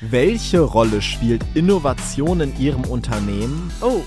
[0.00, 3.72] Welche Rolle spielt Innovation in Ihrem Unternehmen?
[3.80, 4.00] Oh.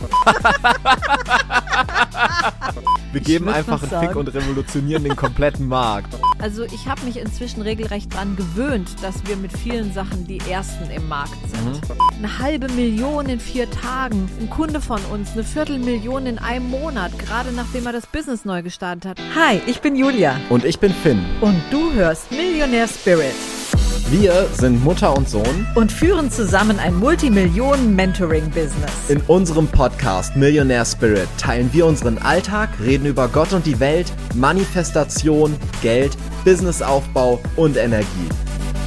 [3.11, 6.15] Wir geben einfach einen Fick und revolutionieren den kompletten Markt.
[6.39, 10.89] Also ich habe mich inzwischen regelrecht dran gewöhnt, dass wir mit vielen Sachen die Ersten
[10.91, 11.81] im Markt sind.
[12.17, 14.29] Eine halbe Million in vier Tagen.
[14.39, 18.63] Ein Kunde von uns, eine Viertelmillion in einem Monat, gerade nachdem er das Business neu
[18.63, 19.19] gestartet hat.
[19.35, 21.25] Hi, ich bin Julia Und ich bin Finn.
[21.41, 23.35] und du hörst Millionär Spirit
[24.11, 25.65] Wir sind Mutter und Sohn.
[25.75, 28.91] und führen zusammen ein Multimillionen-Mentoring-Business.
[29.07, 34.11] In unserem Podcast Millionaire Spirit teilen wir unseren Alltag, reden über Gott und die Welt,
[34.35, 38.27] Manifestation, Geld, Businessaufbau und Energie.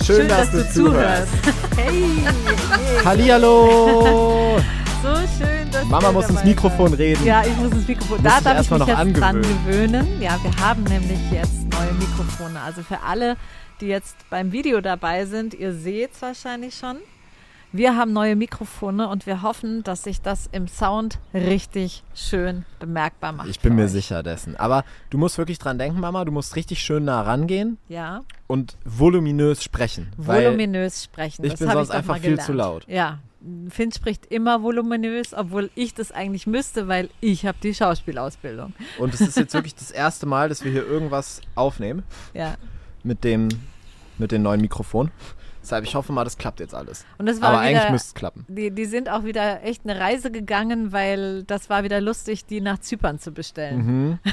[0.05, 1.33] Schön, dass, du zuhörst.
[1.75, 2.23] Hey,
[3.07, 4.59] Hallihallo!
[5.03, 6.99] So schön, dass Mama muss ins Mikrofon seid.
[6.99, 7.25] reden.
[7.25, 8.19] Ja, ich muss ins Mikrofon.
[8.23, 10.03] Da darf ich mich noch jetzt dran angewöhnen.
[10.07, 10.21] gewöhnen.
[10.21, 12.61] Ja, wir haben nämlich jetzt neue Mikrofone.
[12.61, 13.37] Also für alle,
[13.81, 16.97] die jetzt beim Video dabei sind, ihr seht es wahrscheinlich schon.
[17.73, 23.33] Wir haben neue Mikrofone und wir hoffen, dass sich das im Sound richtig schön bemerkbar
[23.33, 23.49] macht.
[23.49, 23.91] Ich bin mir euch.
[23.91, 24.55] sicher dessen.
[24.55, 28.77] Aber du musst wirklich dran denken, Mama, du musst richtig schön nah rangehen Ja, und
[28.85, 30.13] voluminös sprechen.
[30.17, 31.45] voluminös sprechen.
[31.45, 32.85] ich das bin sonst doch einfach viel zu laut.
[32.87, 33.19] Ja,
[33.71, 38.73] Finn spricht immer voluminös, obwohl ich das eigentlich müsste, weil ich habe die Schauspielausbildung.
[38.99, 42.55] Und es ist jetzt wirklich das erste Mal, dass wir hier irgendwas aufnehmen Ja.
[43.05, 43.49] Mit dem
[44.19, 45.11] mit dem neuen Mikrofon.
[45.61, 47.07] Deshalb, ich hoffe mal, das klappt jetzt alles.
[47.17, 48.45] Und das war Aber eigentlich wieder, müsste es klappen.
[48.49, 52.61] Die, die sind auch wieder echt eine Reise gegangen, weil das war wieder lustig, die
[52.61, 53.87] nach Zypern zu bestellen.
[53.87, 54.19] Mhm.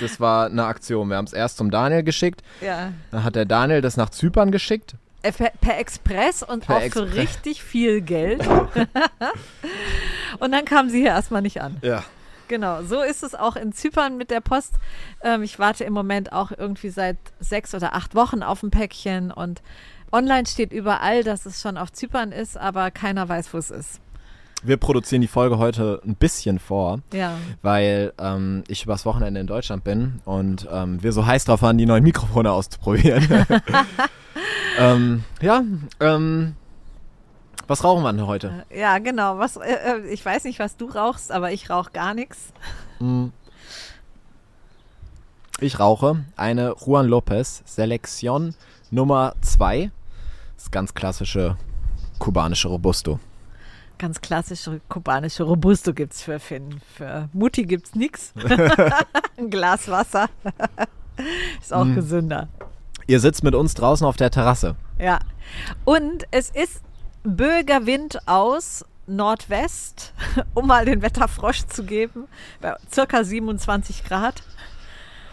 [0.00, 1.08] Das war eine Aktion.
[1.08, 2.42] Wir haben es erst zum Daniel geschickt.
[2.60, 2.92] Ja.
[3.10, 4.96] Dann hat der Daniel das nach Zypern geschickt.
[5.22, 7.14] Äh, Per, per Express und Per auch für Express.
[7.14, 8.46] richtig viel Geld.
[10.40, 11.76] und dann kam sie hier erstmal nicht an.
[11.82, 12.02] Ja.
[12.52, 14.74] Genau, so ist es auch in Zypern mit der Post.
[15.22, 19.30] Ähm, ich warte im Moment auch irgendwie seit sechs oder acht Wochen auf ein Päckchen
[19.30, 19.62] und
[20.12, 24.00] online steht überall, dass es schon auf Zypern ist, aber keiner weiß, wo es ist.
[24.62, 27.38] Wir produzieren die Folge heute ein bisschen vor, Ja.
[27.62, 31.78] weil ähm, ich übers Wochenende in Deutschland bin und ähm, wir so heiß drauf waren,
[31.78, 33.26] die neuen Mikrofone auszuprobieren.
[34.78, 35.62] ähm, ja,
[36.00, 36.54] ähm,
[37.72, 38.66] was rauchen wir denn heute?
[38.68, 39.38] Ja, genau.
[39.38, 42.52] Was, äh, äh, ich weiß nicht, was du rauchst, aber ich rauche gar nichts.
[45.58, 48.54] Ich rauche eine Juan Lopez Selektion
[48.90, 49.90] Nummer 2.
[50.56, 51.56] Das ganz klassische
[52.18, 53.18] kubanische Robusto.
[53.96, 56.82] Ganz klassische kubanische Robusto gibt's für Finn.
[56.94, 58.34] Für Mutti gibt's nix.
[59.38, 60.28] Ein Glas Wasser.
[61.58, 62.48] ist auch gesünder.
[63.06, 64.76] Ihr sitzt mit uns draußen auf der Terrasse.
[64.98, 65.20] Ja.
[65.86, 66.82] Und es ist
[67.24, 70.12] böiger Wind aus Nordwest,
[70.54, 72.24] um mal den Wetterfrosch zu geben,
[72.60, 74.42] bei circa 27 Grad.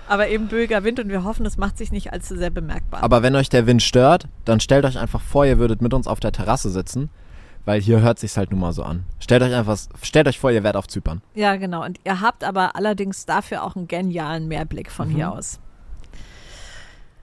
[0.07, 3.03] Aber eben böiger Wind und wir hoffen, es macht sich nicht allzu sehr bemerkbar.
[3.03, 6.07] Aber wenn euch der Wind stört, dann stellt euch einfach vor, ihr würdet mit uns
[6.07, 7.09] auf der Terrasse sitzen,
[7.65, 9.03] weil hier hört sich's halt nun mal so an.
[9.19, 11.21] Stellt euch einfach, stellt euch vor, ihr wärt auf Zypern.
[11.35, 11.85] Ja, genau.
[11.85, 15.15] Und ihr habt aber allerdings dafür auch einen genialen Mehrblick von Mhm.
[15.15, 15.59] hier aus.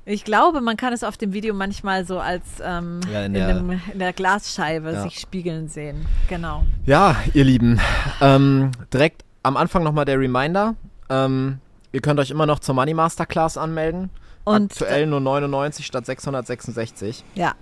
[0.09, 3.33] Ich glaube, man kann es auf dem Video manchmal so als ähm, Ja, in in,
[3.35, 5.03] der- dem, in der Glasscheibe Ja.
[5.03, 6.07] sich spiegeln sehen.
[6.29, 6.65] Genau.
[6.85, 7.81] Ja, ihr Lieben,
[8.21, 10.77] ähm, direkt am Anfang nochmal der Reminder.
[11.11, 11.59] Ähm,
[11.93, 14.11] ihr könnt euch immer noch zur Money Masterclass anmelden.
[14.45, 17.25] Und Aktuell nur 99 statt 666.
[17.35, 17.55] Ja,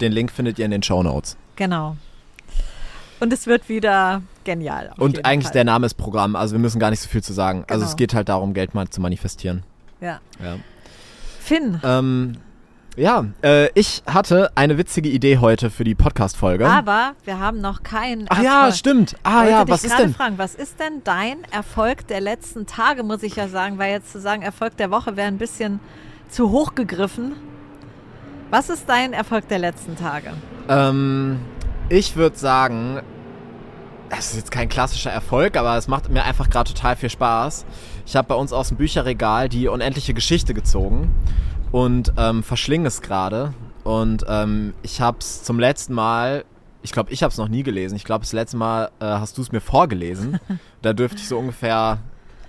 [0.00, 1.36] Den Link findet ihr in den Show Notes.
[1.56, 1.96] genau.
[3.20, 4.92] Und es wird wieder genial.
[4.96, 5.52] Und eigentlich Fall.
[5.52, 7.64] der Name ist Programm, also wir müssen gar nicht so viel zu sagen.
[7.68, 7.90] Also Genau.
[7.90, 9.62] es geht halt darum, Geld mal zu manifestieren.
[10.00, 10.20] Ja.
[10.42, 10.56] Ja,
[11.50, 12.34] Finn, ähm,
[12.94, 16.64] ja äh, ich hatte eine witzige Idee heute für die Podcast-Folge.
[16.64, 18.74] aber wir haben noch keinen Ach ja, Erfolg.
[18.76, 19.16] stimmt.
[19.24, 20.14] Ah Wollte ja, was ist denn?
[20.14, 24.12] fragen, was ist denn dein Erfolg der letzten Tage, muss ich ja sagen, weil jetzt
[24.12, 25.80] zu sagen, Erfolg der Woche wäre ein bisschen
[26.28, 27.32] zu hoch gegriffen.
[28.50, 30.30] Was ist dein Erfolg der letzten Tage?
[30.68, 31.40] Ähm,
[31.88, 33.00] ich würde sagen,
[34.10, 37.64] es ist jetzt kein klassischer Erfolg, aber es macht mir einfach gerade total viel Spaß.
[38.10, 41.14] Ich habe bei uns aus dem Bücherregal die unendliche Geschichte gezogen
[41.70, 43.54] und ähm, verschlinge es gerade.
[43.84, 46.44] Und ähm, ich habe es zum letzten Mal,
[46.82, 47.94] ich glaube, ich habe es noch nie gelesen.
[47.94, 50.40] Ich glaube, das letzte Mal äh, hast du es mir vorgelesen.
[50.82, 51.98] da dürfte ich so ungefähr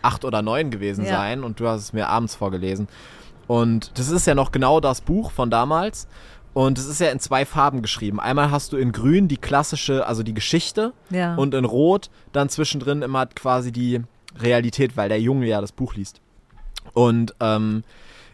[0.01, 1.12] acht oder neun gewesen Ja.
[1.18, 2.88] sein und du hast es mir abends vorgelesen.
[3.45, 6.07] Und das ist ja noch genau das Buch von damals.
[6.56, 8.19] Und es ist ja in zwei Farben geschrieben.
[8.19, 11.35] Einmal hast du in grün die klassische, also die Geschichte Ja.
[11.35, 14.01] und in rot dann zwischendrin immer quasi die
[14.39, 16.22] Realität, weil der Junge ja das Buch liest.
[16.94, 17.83] Und ähm,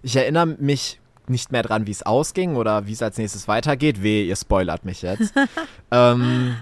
[0.02, 4.02] ich erinnere mich nicht mehr dran, wie es ausging oder wie es als nächstes weitergeht.
[4.02, 5.34] Weh, ihr spoilert mich jetzt.
[5.92, 6.56] ähm,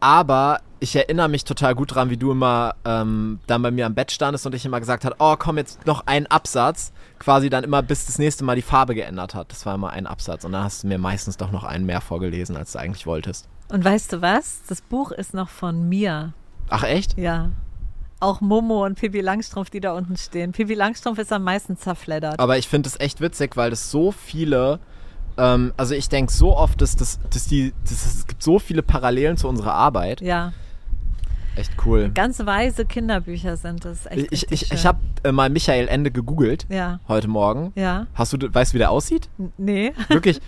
[0.00, 3.94] aber ich erinnere mich total gut dran, wie du immer ähm, dann bei mir am
[3.94, 6.92] Bett standest und ich immer gesagt hast, oh, komm, jetzt noch ein Absatz.
[7.18, 9.50] Quasi dann immer, bis das nächste Mal die Farbe geändert hat.
[9.50, 10.44] Das war immer ein Absatz.
[10.44, 13.48] Und dann hast du mir meistens doch noch einen mehr vorgelesen, als du eigentlich wolltest.
[13.70, 14.60] Und weißt du was?
[14.68, 16.32] Das Buch ist noch von mir.
[16.68, 17.18] Ach, echt?
[17.18, 17.50] Ja.
[18.20, 20.52] Auch Momo und Pippi Langstrumpf, die da unten stehen.
[20.52, 22.38] Pippi Langstrumpf ist am meisten zerfleddert.
[22.40, 24.80] Aber ich finde es echt witzig, weil das so viele.
[25.36, 27.72] Ähm, also ich denke so oft, dass, das, dass die.
[27.84, 30.20] Dass es gibt so viele Parallelen zu unserer Arbeit.
[30.20, 30.52] Ja.
[31.54, 32.10] Echt cool.
[32.14, 34.06] Ganz weise Kinderbücher sind das.
[34.06, 37.00] Echt Ich, ich, ich habe äh, mal Michael Ende gegoogelt Ja.
[37.08, 37.72] heute Morgen.
[37.74, 38.06] Ja.
[38.14, 39.28] Hast du, weißt du, wie der aussieht?
[39.56, 39.92] Nee.
[40.08, 40.40] Wirklich,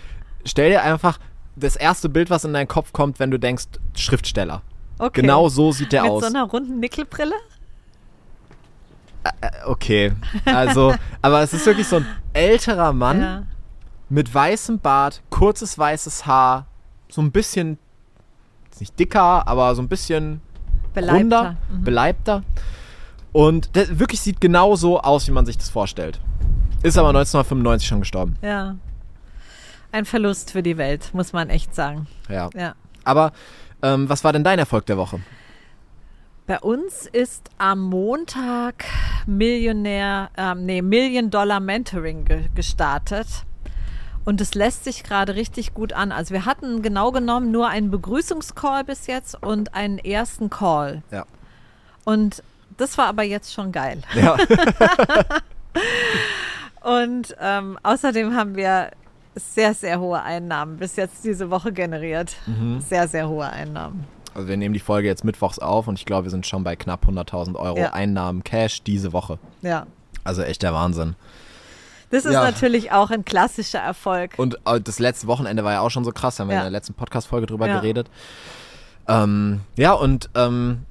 [0.45, 1.19] stell dir einfach
[1.57, 3.65] das erste Bild, was in deinen Kopf kommt, wenn du denkst,
[3.95, 4.61] Schriftsteller.
[4.99, 5.21] Okay.
[5.21, 6.21] Genau so sieht der Mit aus.
[6.21, 7.33] so einer runden Nickelbrille?
[9.23, 10.13] Äh, okay,
[10.45, 13.43] also, aber es ist wirklich so ein älterer Mann Ja.
[14.09, 16.65] mit weißem Bart, kurzes weißes Haar,
[17.09, 17.77] so ein bisschen,
[18.79, 20.41] nicht dicker, aber so ein bisschen
[20.93, 21.17] Beleibter.
[21.19, 21.83] runder, Mhm.
[21.83, 22.43] beleibter.
[23.31, 26.19] Und der wirklich sieht genau so aus, wie man sich das vorstellt.
[26.83, 28.35] Ist aber 1995 schon gestorben.
[28.41, 28.75] Ja.
[29.91, 32.07] Ein Verlust für die Welt, muss man echt sagen.
[32.27, 32.49] Ja.
[32.55, 32.73] Ja.
[33.03, 33.31] Aber
[33.83, 35.19] ähm, was war denn dein Erfolg der Woche?
[36.51, 38.83] Bei uns ist am Montag
[39.25, 43.45] Millionär, ähm, nee, Million Dollar Mentoring ge gestartet.
[44.25, 46.11] Und es lässt sich gerade richtig gut an.
[46.11, 51.03] Also wir hatten genau genommen nur einen Begrüßungscall bis jetzt und einen ersten Call.
[51.09, 51.25] Ja.
[52.03, 52.43] Und
[52.75, 54.01] das war aber jetzt schon geil.
[54.13, 54.35] Ja.
[56.81, 58.91] Und ähm, außerdem haben wir
[59.35, 62.35] sehr, sehr hohe Einnahmen bis jetzt diese Woche generiert.
[62.81, 64.05] Sehr, sehr hohe Einnahmen.
[64.33, 66.75] Also wir nehmen die Folge jetzt mittwochs auf und ich glaube, wir sind schon bei
[66.75, 67.93] knapp 100.000 Euro Ja.
[67.93, 69.39] Einnahmen Cash diese Woche.
[69.61, 69.85] Ja.
[70.23, 71.15] Also echt der Wahnsinn.
[72.11, 72.43] Das ist Ja.
[72.43, 74.33] natürlich auch ein klassischer Erfolg.
[74.37, 76.61] Und äh, das letzte Wochenende war ja auch schon so krass, da haben wir Ja.
[76.61, 77.75] in der letzten Podcast-Folge drüber Ja.
[77.79, 78.09] geredet.
[79.07, 80.85] Ähm, ja, und ähm,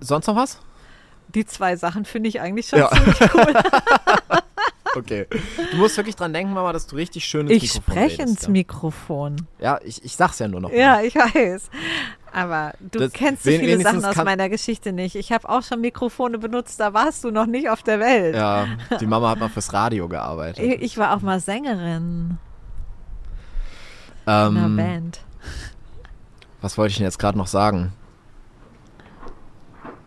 [0.00, 0.58] sonst noch was?
[1.34, 2.90] Die zwei Sachen finde ich eigentlich schon Ja.
[2.90, 3.54] ziemlich cool.
[4.96, 5.28] Okay.
[5.70, 8.28] Du musst wirklich dran denken, Mama, dass du richtig schön ins Ich Mikrofon spreche redest,
[8.38, 8.48] ins ja.
[8.50, 9.46] Mikrofon.
[9.60, 10.72] Ja, ich, ich sag's ja nur noch.
[10.72, 11.70] Ja, ich weiß.
[12.32, 15.16] Aber du Das- kennst so viele Sachen aus meiner Geschichte nicht.
[15.16, 18.36] Ich habe auch schon Mikrofone benutzt, da warst du noch nicht auf der Welt.
[18.36, 18.66] Ja,
[19.00, 20.64] die Mama hat mal fürs Radio gearbeitet.
[20.64, 22.38] Ich, ich war auch mal Sängerin
[24.26, 25.20] in einer Ähm, Band.
[26.60, 27.92] Was wollte ich denn jetzt gerade noch sagen?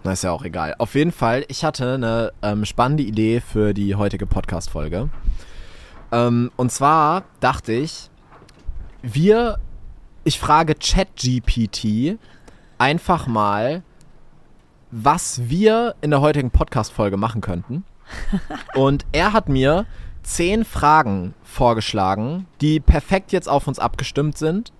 [0.05, 0.75] Na, ist ja auch egal.
[0.77, 5.09] Auf jeden Fall, ich hatte eine ähm, spannende Idee für die heutige Podcast-Folge.
[6.11, 8.09] Ähm, und zwar dachte ich,
[9.01, 9.57] wir,
[10.23, 12.17] ich frage ChatGPT
[12.77, 13.83] einfach mal,
[14.91, 17.83] was wir in der heutigen Podcast-Folge machen könnten.
[18.75, 19.85] Und er hat mir
[20.21, 24.71] zehn Fragen vorgeschlagen, die perfekt jetzt auf uns abgestimmt sind.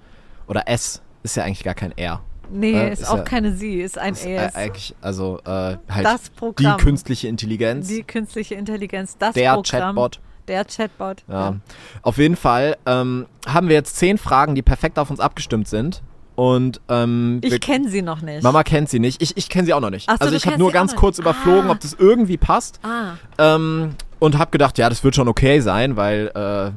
[0.48, 2.22] Oder S ist ja eigentlich gar kein R.
[2.52, 4.56] Nee, äh, ist, ist auch ja- keine sie, ist ein Ist, äh, ES.
[4.56, 6.78] eigentlich, also äh, halt das die Programm.
[6.78, 9.64] künstliche Intelligenz, Die künstliche Intelligenz, das der Programm.
[9.96, 10.20] Chatbot.
[10.48, 11.24] Der Chatbot.
[11.30, 11.56] Ja.
[12.02, 16.02] Auf jeden Fall ähm, haben wir jetzt zehn Fragen, die perfekt auf uns abgestimmt sind.
[16.36, 18.42] Und ähm, Ich kenne sie noch nicht.
[18.44, 19.22] Mama kennt sie nicht.
[19.22, 20.10] Ich, ich kenne sie auch noch nicht.
[20.10, 21.26] So, also ich habe nur ganz kurz nicht.
[21.26, 21.74] überflogen, Ah.
[21.74, 22.80] ob das irgendwie passt.
[22.84, 26.72] Ah, Ähm, und habe gedacht, ja, das wird schon okay sein, weil äh,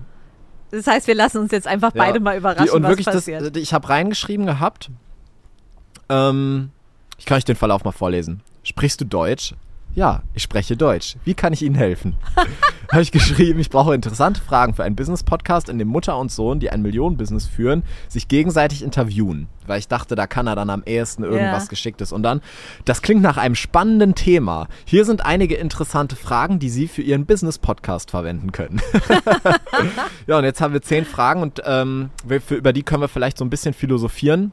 [0.76, 3.06] das heißt, wir lassen uns jetzt einfach Ja, beide mal überraschen, die, und was wirklich
[3.06, 3.40] passiert.
[3.56, 4.90] das, ich habe reingeschrieben gehabt.
[6.08, 6.70] Ähm,
[7.18, 8.42] ich kann euch den Verlauf mal vorlesen.
[8.62, 9.54] Sprichst du Deutsch?
[9.96, 11.16] Ja, ich spreche Deutsch.
[11.24, 12.16] Wie kann ich Ihnen helfen?
[12.92, 16.60] habe ich geschrieben, ich brauche interessante Fragen für einen Business-Podcast, in dem Mutter und Sohn,
[16.60, 19.48] die ein Millionen-Business führen, sich gegenseitig interviewen.
[19.66, 21.68] Weil ich dachte, da kann er dann am ehesten irgendwas Ja.
[21.70, 22.12] Geschicktes.
[22.12, 22.42] Und dann,
[22.84, 24.68] das klingt nach einem spannenden Thema.
[24.84, 28.82] Hier sind einige interessante Fragen, die Sie für Ihren Business-Podcast verwenden können.
[30.26, 33.08] Ja, und jetzt haben wir zehn Fragen und ähm, wir, für, über die können wir
[33.08, 34.52] vielleicht so ein bisschen philosophieren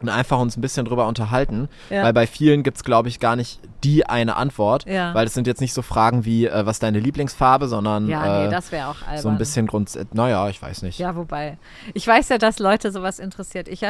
[0.00, 1.68] und einfach uns ein bisschen drüber unterhalten.
[1.90, 2.04] Ja.
[2.04, 4.86] Weil bei vielen gibt es, glaube ich, gar nicht die eine Antwort.
[4.86, 5.12] Ja.
[5.14, 8.42] Weil es sind jetzt nicht so Fragen wie, äh, was ist deine Lieblingsfarbe, sondern ja,
[8.42, 9.22] äh, nee, das wäre auch albern.
[9.22, 9.94] so ein bisschen Grund.
[9.96, 10.98] äh, Naja, ich weiß nicht.
[10.98, 11.58] Ja, wobei.
[11.94, 13.66] Ich weiß ja, dass Leute sowas interessiert.
[13.68, 13.82] Ich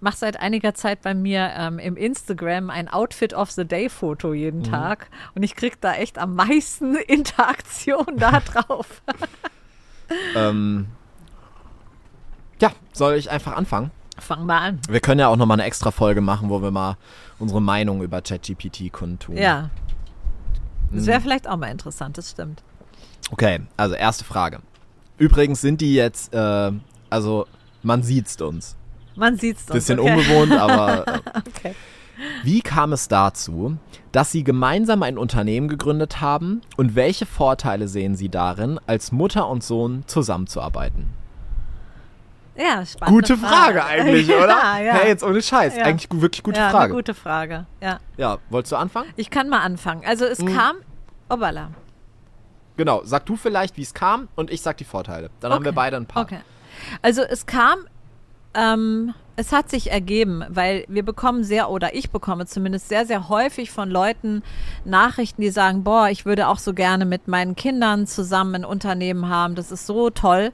[0.00, 4.32] mache seit einiger Zeit bei mir ähm, im Instagram ein Outfit of the Day Foto
[4.34, 4.64] jeden Mhm.
[4.64, 9.02] Tag und ich kriege da echt am meisten Interaktion da drauf.
[10.36, 10.88] Ähm,
[12.60, 13.90] ja, soll ich einfach anfangen?
[14.18, 14.80] Fang mal an.
[14.88, 16.96] Wir können ja auch nochmal eine extra Folge machen, wo wir mal
[17.38, 19.36] unsere Meinung über ChatGPT kundtun.
[19.36, 19.70] Ja.
[20.90, 22.62] Das wäre vielleicht auch mal interessant, das stimmt.
[23.30, 24.60] Okay, also erste Frage.
[25.16, 26.72] Übrigens sind die jetzt, äh,
[27.08, 27.46] also
[27.82, 28.76] man sieht's uns.
[29.16, 29.72] Man sieht's uns.
[29.72, 30.12] Bisschen okay.
[30.12, 31.74] ungewohnt, aber äh, Okay.
[32.42, 33.78] wie kam es dazu,
[34.10, 39.48] dass Sie gemeinsam ein Unternehmen gegründet haben und welche Vorteile sehen Sie darin, als Mutter
[39.48, 41.10] und Sohn zusammenzuarbeiten?
[42.56, 43.14] Ja, spannend.
[43.14, 44.48] Gute Frage, eigentlich, oder?
[44.48, 44.92] ja, ja.
[44.94, 45.76] Hey, jetzt ohne Scheiß.
[45.76, 45.84] Ja.
[45.84, 46.84] Eigentlich wirklich gute ja, Frage.
[46.84, 47.98] Eine gute Frage, ja.
[48.16, 49.08] Ja, wolltest du anfangen?
[49.16, 50.02] Ich kann mal anfangen.
[50.06, 50.54] Also es Mhm.
[50.54, 50.76] kam,
[51.30, 51.70] obala.
[52.76, 55.30] Genau, sag du vielleicht, wie es kam und ich sag die Vorteile.
[55.40, 55.76] Dann haben wir Okay.
[55.76, 56.22] beide ein paar.
[56.24, 56.40] Okay.
[57.02, 57.80] Also es kam,
[58.54, 63.28] ähm, es hat sich ergeben, weil wir bekommen sehr, oder ich bekomme zumindest sehr, sehr
[63.28, 64.42] häufig von Leuten
[64.84, 69.28] Nachrichten, die sagen, boah, ich würde auch so gerne mit meinen Kindern zusammen ein Unternehmen
[69.28, 69.54] haben.
[69.54, 70.52] Das ist so toll.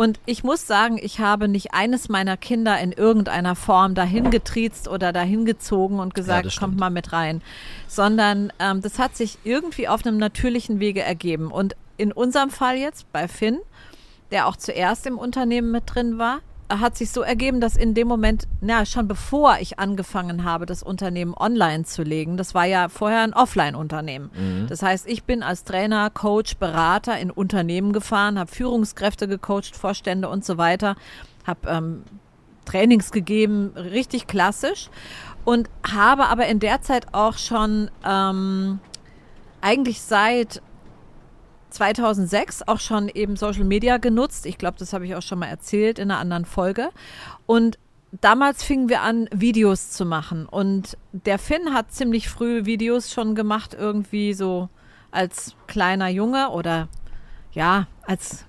[0.00, 4.88] Und ich muss sagen, ich habe nicht eines meiner Kinder in irgendeiner Form dahin getriezt
[4.88, 7.42] oder dahin gezogen und gesagt, das kommt mal mit rein.
[7.86, 11.52] Sondern ähm, das hat sich irgendwie auf einem natürlichen Wege ergeben.
[11.52, 13.58] Und in unserem Fall jetzt bei Finn,
[14.30, 16.38] der auch zuerst im Unternehmen mit drin war,
[16.78, 20.82] hat sich so ergeben, dass in dem Moment, na, schon bevor ich angefangen habe, das
[20.82, 24.30] Unternehmen online zu legen, das war ja vorher ein Offline-Unternehmen.
[24.68, 30.28] Das heißt, ich bin als Trainer, Coach, Berater in Unternehmen gefahren, habe Führungskräfte gecoacht, Vorstände
[30.28, 30.94] und so weiter,
[31.44, 32.04] habe ähm,
[32.64, 34.90] Trainings gegeben, richtig klassisch
[35.44, 38.78] und habe aber in der Zeit auch schon ähm,
[39.60, 40.62] eigentlich seit
[41.70, 44.46] 2006 auch schon eben Social Media genutzt.
[44.46, 46.90] Ich glaube, das habe ich auch schon mal erzählt in einer anderen Folge.
[47.46, 47.78] Und
[48.12, 50.46] damals fingen wir an, Videos zu machen.
[50.46, 54.68] Und der Finn hat ziemlich früh Videos schon gemacht, irgendwie so
[55.10, 56.88] als kleiner Junge oder
[57.52, 58.44] ja, als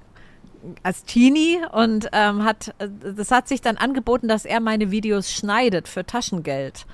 [0.83, 5.31] als Teenie und ähm, hat äh, das hat sich dann angeboten, dass er meine Videos
[5.31, 6.85] schneidet für Taschengeld.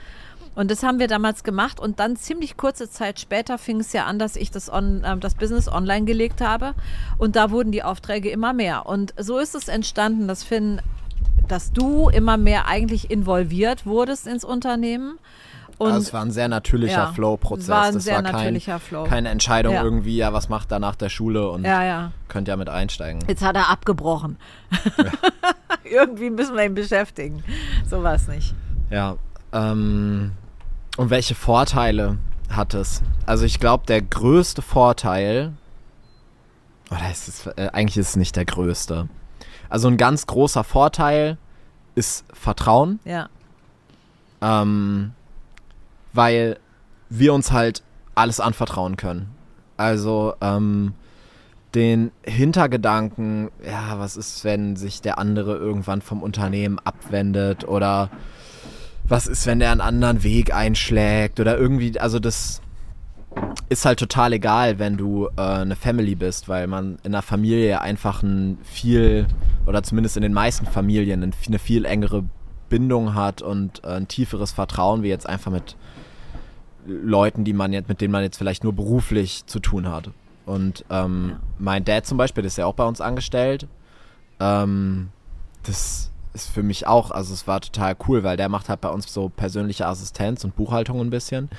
[0.57, 4.05] Und das haben wir damals gemacht und dann ziemlich kurze Zeit später fing es ja
[4.05, 6.73] an, dass ich das, on, ähm, das Business online gelegt habe
[7.19, 8.87] und da wurden die Aufträge immer mehr.
[8.87, 10.81] Und so ist es entstanden, dass Finn,
[11.47, 15.19] dass du immer mehr eigentlich involviert wurdest ins Unternehmen.
[15.77, 17.65] Und Also es war ein sehr natürlicher Ja, Flow-Prozess.
[17.65, 19.03] es war ein das sehr war kein, natürlicher Flow.
[19.03, 19.83] keine Entscheidung Ja.
[19.83, 22.11] irgendwie, ja, was macht er nach der Schule und ja, ja.
[22.29, 23.23] könnt ja mit einsteigen.
[23.27, 24.37] Jetzt hat er abgebrochen.
[25.83, 27.43] Irgendwie müssen wir ihn beschäftigen.
[27.87, 28.55] So war es nicht.
[28.89, 29.17] Ja.
[29.53, 30.31] Ähm,
[30.97, 32.17] und welche Vorteile
[32.49, 33.01] hat es?
[33.25, 35.53] Also ich glaube, der größte Vorteil,
[36.91, 39.07] oder ist es, äh, eigentlich ist es nicht der größte.
[39.69, 41.37] Also ein ganz großer Vorteil
[41.95, 42.99] ist Vertrauen.
[43.05, 43.29] Ja,
[44.41, 45.13] ähm,
[46.13, 46.59] weil
[47.09, 47.83] wir uns halt
[48.15, 49.33] alles anvertrauen können.
[49.77, 50.93] Also ähm,
[51.75, 58.09] den Hintergedanken, ja, was ist, wenn sich der andere irgendwann vom Unternehmen abwendet oder
[59.07, 62.61] was ist, wenn der einen anderen Weg einschlägt oder irgendwie, also das
[63.69, 67.81] ist halt total egal, wenn du äh, eine Family bist, weil man in einer Familie
[67.81, 69.27] einfach ein viel,
[69.65, 72.23] oder zumindest in den meisten Familien, ein, eine viel engere
[72.69, 75.75] Bindung hat und äh, ein tieferes Vertrauen, wie jetzt einfach mit
[76.85, 80.09] Leuten, die man jetzt, mit denen man jetzt vielleicht nur beruflich zu tun hat.
[80.45, 81.39] Und ähm, Ja.
[81.59, 83.67] mein Dad zum Beispiel, der ist ja auch bei uns angestellt.
[84.39, 85.09] Ähm,
[85.63, 88.89] das ist für mich auch, also es war total cool, weil der macht halt bei
[88.89, 91.49] uns so persönliche Assistenz und Buchhaltung ein bisschen.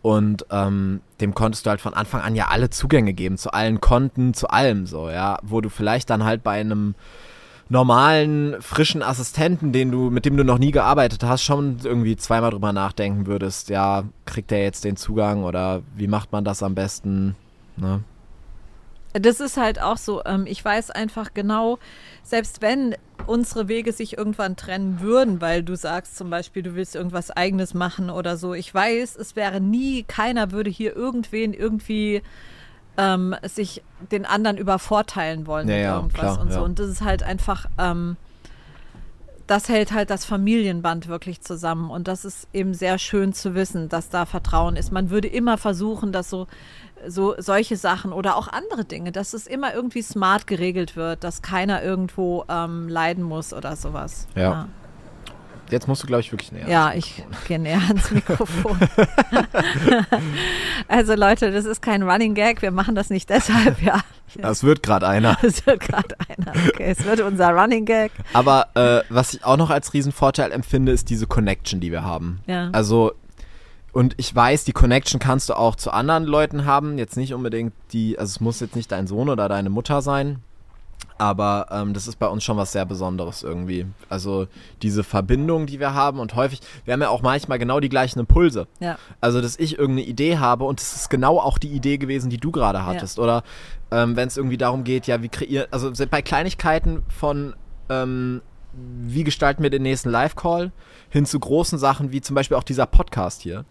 [0.00, 3.80] Und ähm, dem konntest du halt von Anfang an ja alle Zugänge geben, zu allen
[3.80, 5.38] Konten, zu allem so, ja.
[5.42, 6.94] Wo du vielleicht dann halt bei einem
[7.68, 12.50] normalen, frischen Assistenten, den du, mit dem du noch nie gearbeitet hast, schon irgendwie zweimal
[12.50, 16.74] drüber nachdenken würdest, ja, kriegt der jetzt den Zugang oder wie macht man das am
[16.74, 17.36] besten?
[17.76, 18.02] Ne?
[19.12, 20.22] das ist halt auch so.
[20.24, 21.78] Ähm, ich weiß einfach genau,
[22.22, 22.94] selbst wenn
[23.26, 27.74] unsere Wege sich irgendwann trennen würden, weil du sagst zum Beispiel, du willst irgendwas Eigenes
[27.74, 28.54] machen oder so.
[28.54, 32.22] Ich weiß, es wäre nie, keiner würde hier irgendwen irgendwie
[32.96, 36.58] ähm, sich den anderen übervorteilen wollen Ja, mit ja, irgendwas klar, und so.
[36.58, 36.64] ja.
[36.64, 38.16] Und das ist halt einfach, ähm,
[39.46, 41.90] das hält halt das Familienband wirklich zusammen.
[41.90, 44.92] Und das ist eben sehr schön zu wissen, dass da Vertrauen ist.
[44.92, 46.46] Man würde immer versuchen, dass so,
[47.06, 51.42] so solche Sachen oder auch andere Dinge, dass es immer irgendwie smart geregelt wird, dass
[51.42, 54.26] keiner irgendwo ähm, leiden muss oder sowas.
[54.34, 54.68] Ja.
[55.70, 56.68] Jetzt musst du, glaube ich, wirklich näher.
[56.68, 58.78] Ja, ich gehe näher ans Mikrofon.
[60.88, 62.60] also Leute, das ist kein Running Gag.
[62.60, 63.80] Wir machen das nicht deshalb.
[63.80, 64.02] Ja,
[64.40, 65.36] Das wird gerade einer.
[65.42, 66.52] es wird gerade einer.
[66.68, 68.12] Okay, es wird unser Running Gag.
[68.32, 72.40] Aber äh, was ich auch noch als Riesenvorteil empfinde, ist diese Connection, die wir haben.
[72.46, 72.70] Ja.
[72.72, 73.12] Also,
[73.92, 76.98] und ich weiß, die Connection kannst du auch zu anderen Leuten haben.
[76.98, 80.42] Jetzt nicht unbedingt die, also es muss jetzt nicht dein Sohn oder deine Mutter sein.
[81.18, 83.86] Aber ähm, das ist bei uns schon was sehr Besonderes irgendwie.
[84.08, 84.46] Also
[84.80, 88.18] diese Verbindung, die wir haben und häufig, wir haben ja auch manchmal genau die gleichen
[88.18, 88.66] Impulse.
[88.80, 88.98] Ja.
[89.20, 92.38] Also, dass ich irgendeine Idee habe und es ist genau auch die Idee gewesen, die
[92.38, 93.18] du gerade hattest.
[93.18, 93.42] Oder
[93.90, 97.54] ähm, wenn es irgendwie darum geht, ja, wie kreieren, also bei Kleinigkeiten von,
[97.88, 98.40] ähm,
[98.74, 100.72] wie gestalten wir den nächsten Live-Call,
[101.10, 103.64] hin zu großen Sachen wie zum Beispiel auch dieser Podcast hier.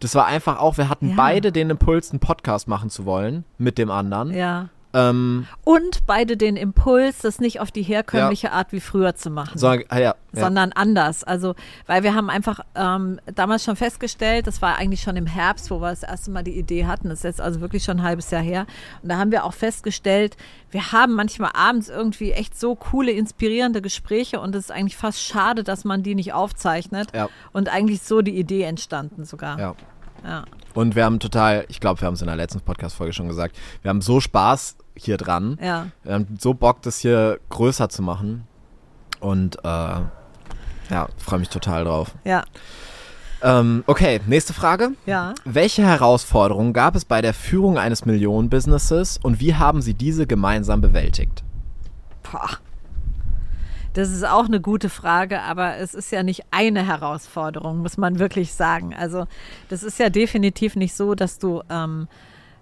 [0.00, 1.14] Das war einfach auch, wir hatten Ja.
[1.16, 4.32] beide den Impuls, einen Podcast machen zu wollen mit dem anderen.
[4.32, 4.68] Ja.
[4.94, 9.58] Ähm, Und beide den Impuls, das nicht auf die herkömmliche Art wie früher zu machen.
[9.58, 10.14] so, ah, ja, ja.
[10.32, 11.24] sondern anders.
[11.24, 11.54] Also,
[11.86, 15.80] weil wir haben einfach ähm, damals schon festgestellt, das war eigentlich schon im Herbst, wo
[15.80, 18.30] wir das erste Mal die Idee hatten, das ist jetzt also wirklich schon ein halbes
[18.30, 18.66] Jahr her.
[19.02, 20.36] Und da haben wir auch festgestellt,
[20.70, 25.22] wir haben manchmal abends irgendwie echt so coole, inspirierende Gespräche und es ist eigentlich fast
[25.22, 27.08] schade, dass man die nicht aufzeichnet.
[27.14, 27.28] Ja.
[27.52, 29.58] Und eigentlich so die Idee entstanden sogar.
[30.24, 30.44] ja.
[30.76, 33.56] Und wir haben total, ich glaube, wir haben es in der letzten Podcast-Folge schon gesagt,
[33.80, 35.58] wir haben so Spaß hier dran.
[35.58, 35.86] Ja.
[36.02, 38.46] Wir haben so Bock, das hier größer zu machen.
[39.18, 42.14] Und äh, ja, freue mich total drauf.
[42.24, 42.44] Ja.
[43.40, 44.90] Ähm, okay, nächste Frage.
[45.06, 45.34] Ja.
[45.46, 50.82] Welche Herausforderungen gab es bei der Führung eines Millionen-Businesses und wie haben Sie diese gemeinsam
[50.82, 51.42] bewältigt?
[52.22, 52.50] Boah.
[53.96, 58.18] Das ist auch eine gute Frage, aber es ist ja nicht eine Herausforderung, muss man
[58.18, 58.94] wirklich sagen.
[58.94, 59.26] Also
[59.70, 62.06] das ist ja definitiv nicht so, dass du, ähm,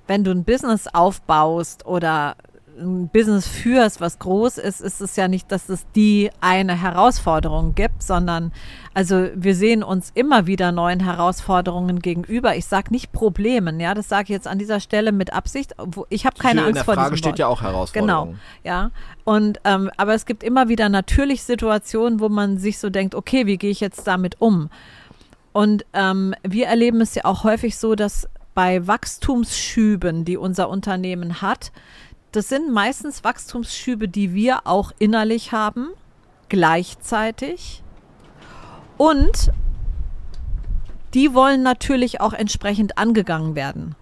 [0.07, 2.37] wenn du ein Business aufbaust oder
[2.79, 7.75] ein Business führst, was groß ist, ist es ja nicht, dass es die eine Herausforderung
[7.75, 8.53] gibt, sondern
[8.95, 12.57] also wir sehen uns immer wieder neuen Herausforderungen gegenüber.
[12.57, 15.75] Ich sage nicht Problemen, ja, das sage ich jetzt an dieser Stelle mit Absicht.
[15.79, 17.39] Wo, ich habe keine Angst in vor der Frage diesem steht Wort.
[17.39, 18.33] ja auch Herausforderungen.
[18.33, 18.91] Genau, ja.
[19.25, 23.47] Und ähm, aber es gibt immer wieder natürlich Situationen, wo man sich so denkt, okay,
[23.47, 24.71] wie gehe ich jetzt damit um?
[25.53, 31.43] Und ähm, wir erleben es ja auch häufig so, dass bei Wachstumsschüben, die unser Unternehmen
[31.43, 31.73] hat,
[32.37, 35.91] das sind meistens Wachstumsschübe, die wir auch innerlich haben,
[36.49, 37.83] gleichzeitig.
[38.97, 39.53] Und
[41.15, 43.95] die wollen natürlich auch entsprechend angegangen werden.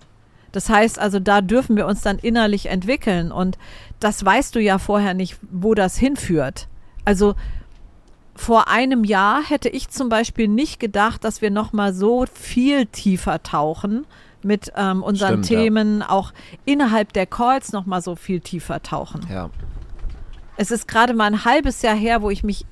[0.50, 3.58] Das heißt also, da dürfen wir uns dann innerlich entwickeln und
[4.00, 6.68] das weißt du ja vorher nicht, wo das hinführt.
[7.04, 7.34] Also
[8.34, 12.86] vor einem Jahr hätte ich zum Beispiel nicht gedacht, dass wir noch mal so viel
[12.86, 14.06] tiefer tauchen
[14.44, 15.58] mit ähm, unseren Stimmt, ja.
[15.58, 16.32] Themen, auch
[16.64, 19.26] innerhalb der Calls noch mal so viel tiefer tauchen.
[19.30, 19.50] Ja.
[20.56, 22.66] Es ist gerade mal ein halbes Jahr her, wo ich mich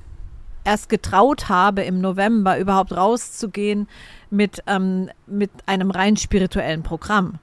[0.64, 3.88] erst getraut habe, im November überhaupt rauszugehen
[4.30, 7.38] mit, ähm, mit einem rein spirituellen Programm.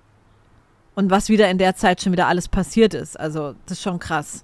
[0.96, 3.20] Und was wieder in der Zeit schon wieder alles passiert ist.
[3.20, 4.44] Also, das ist schon krass.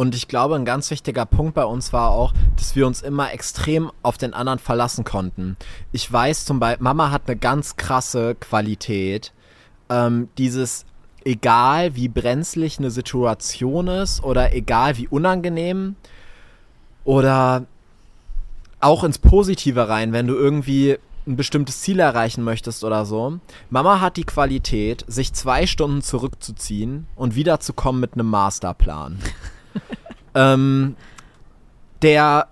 [0.00, 3.34] Und ich glaube, ein ganz wichtiger Punkt bei uns war auch, dass wir uns immer
[3.34, 5.58] extrem auf den anderen verlassen konnten.
[5.92, 9.34] Ich weiß zum Beispiel, Mama hat eine ganz krasse Qualität.
[9.90, 10.86] Ähm, dieses,
[11.22, 15.96] egal wie brenzlig eine Situation ist oder egal wie unangenehm
[17.04, 17.66] oder
[18.80, 20.96] auch ins Positive rein, wenn du irgendwie
[21.26, 23.38] ein bestimmtes Ziel erreichen möchtest oder so.
[23.68, 29.18] Mama hat die Qualität, sich zwei Stunden zurückzuziehen und wiederzukommen mit einem Masterplan.
[30.34, 30.96] ähm,
[32.02, 32.48] der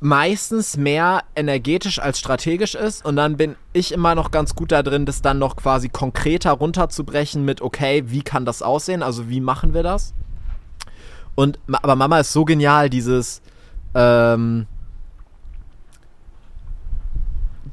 [0.00, 4.82] meistens mehr energetisch als strategisch ist und dann bin ich immer noch ganz gut da
[4.82, 9.40] drin, das dann noch quasi konkreter runterzubrechen mit, okay, wie kann das aussehen, also wie
[9.40, 10.12] machen wir das?
[11.34, 13.40] Und, aber Mama ist so genial, dieses,
[13.94, 14.66] ähm,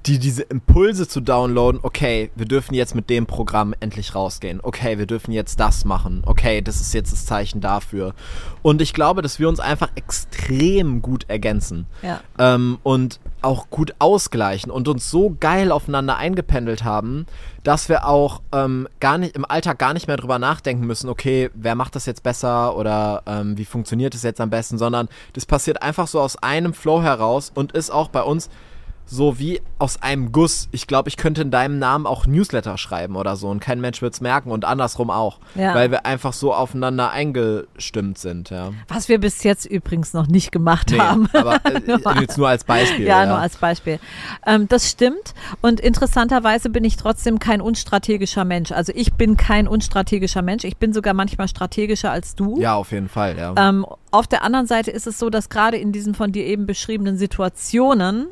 [0.06, 4.60] die, diese Impulse zu downloaden, okay, wir dürfen jetzt mit dem Programm endlich rausgehen.
[4.62, 6.24] Okay, wir dürfen jetzt das machen.
[6.26, 8.16] Okay, das ist jetzt das Zeichen dafür.
[8.64, 11.86] Und ich glaube, dass wir uns einfach extrem gut ergänzen.
[12.02, 12.22] Ja.
[12.40, 17.26] Ähm, und auch gut ausgleichen und uns so geil aufeinander eingependelt haben,
[17.64, 21.50] dass wir auch ähm, gar nicht im Alltag gar nicht mehr drüber nachdenken müssen, okay,
[21.54, 25.46] wer macht das jetzt besser oder ähm, wie funktioniert es jetzt am besten, sondern das
[25.46, 28.50] passiert einfach so aus einem Flow heraus und ist auch bei uns
[29.06, 30.70] so wie aus einem Guss.
[30.72, 34.02] Ich glaube, ich könnte in deinem Namen auch Newsletter schreiben oder so und kein Mensch
[34.02, 35.76] wird es merken und andersrum auch, Ja.
[35.76, 38.72] weil wir einfach so aufeinander eingestimmt sind, ja.
[38.88, 41.28] Was wir bis jetzt übrigens noch nicht gemacht Nee, haben.
[41.34, 41.82] aber äh,
[42.22, 43.06] jetzt nur als Beispiel.
[43.06, 44.00] Ja, nur als Beispiel.
[44.46, 45.34] Ähm, das stimmt.
[45.62, 48.72] Und interessanterweise bin ich trotzdem kein unstrategischer Mensch.
[48.72, 50.64] Also ich bin kein unstrategischer Mensch.
[50.64, 52.60] Ich bin sogar manchmal strategischer als du.
[52.62, 53.54] Ja, auf jeden Fall, ja.
[53.58, 56.66] Ähm, auf der anderen Seite ist es so, dass gerade in diesen von dir eben
[56.66, 58.28] beschriebenen Situationen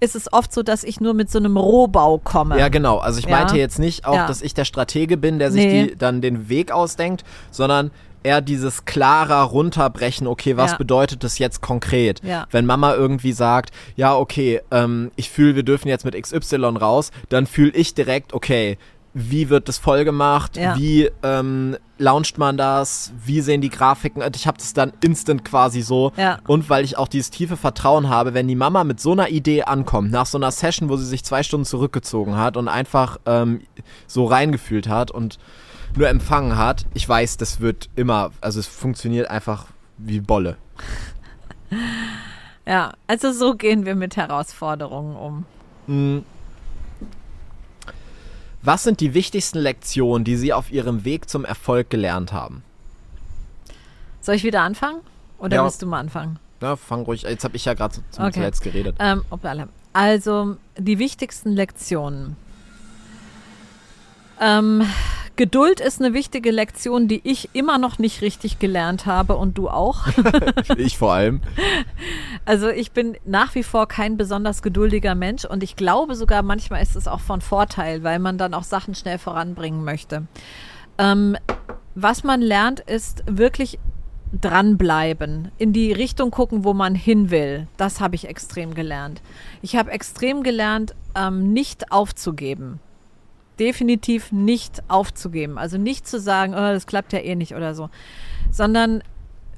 [0.00, 2.58] ist es oft so, dass ich nur mit so einem Rohbau komme.
[2.58, 2.98] Ja, genau.
[2.98, 3.30] Also ich Ja.
[3.30, 4.26] meinte jetzt nicht auch, Ja.
[4.26, 5.86] dass ich der Stratege bin, der sich Nee.
[5.88, 7.90] die, dann den Weg ausdenkt, sondern
[8.22, 10.76] eher dieses klarer runterbrechen, okay, was Ja.
[10.78, 12.20] bedeutet das jetzt konkret?
[12.24, 12.46] Ja.
[12.50, 17.12] Wenn Mama irgendwie sagt, ja, okay, ähm, ich fühle, wir dürfen jetzt mit XY raus,
[17.28, 18.78] dann fühle ich direkt, okay,
[19.18, 20.58] wie wird das voll gemacht?
[20.58, 20.76] Ja.
[20.76, 23.14] Wie ähm, launcht man das?
[23.24, 24.22] Wie sehen die Grafiken?
[24.22, 26.12] Und ich habe das dann instant quasi so.
[26.18, 26.38] Ja.
[26.46, 29.62] Und weil ich auch dieses tiefe Vertrauen habe, wenn die Mama mit so einer Idee
[29.62, 33.62] ankommt, nach so einer Session, wo sie sich zwei Stunden zurückgezogen hat und einfach ähm,
[34.06, 35.38] so reingefühlt hat und
[35.96, 39.64] nur empfangen hat, ich weiß, das wird immer, also es funktioniert einfach
[39.96, 40.58] wie Bolle.
[42.68, 45.44] Ja, also so gehen wir mit Herausforderungen um.
[45.86, 46.24] Mhm.
[48.66, 52.64] Was sind die wichtigsten Lektionen, die Sie auf Ihrem Weg zum Erfolg gelernt haben?
[54.20, 55.02] Soll ich wieder anfangen?
[55.38, 55.64] Oder Ja.
[55.64, 56.40] willst du mal anfangen?
[56.60, 57.22] Na, fang ruhig.
[57.22, 58.32] Jetzt habe ich ja gerade Okay.
[58.32, 58.96] zuletzt geredet.
[58.98, 59.22] Ähm.
[59.92, 62.36] Also, die wichtigsten Lektionen.
[64.40, 64.82] Ähm,
[65.36, 69.68] Geduld ist eine wichtige Lektion, die ich immer noch nicht richtig gelernt habe und du
[69.68, 70.06] auch.
[70.78, 71.42] ich vor allem.
[72.46, 76.82] Also ich bin nach wie vor kein besonders geduldiger Mensch und ich glaube sogar manchmal
[76.82, 80.26] ist es auch von Vorteil, weil man dann auch Sachen schnell voranbringen möchte.
[80.96, 81.36] Ähm,
[81.94, 83.78] was man lernt, ist wirklich
[84.40, 87.68] dranbleiben, in die Richtung gucken, wo man hin will.
[87.76, 89.20] Das habe ich extrem gelernt.
[89.62, 92.80] Ich habe extrem gelernt, ähm, nicht aufzugeben.
[93.58, 95.58] Definitiv nicht aufzugeben.
[95.58, 97.90] Also nicht zu sagen, oh, das klappt ja eh nicht oder so,
[98.50, 99.02] sondern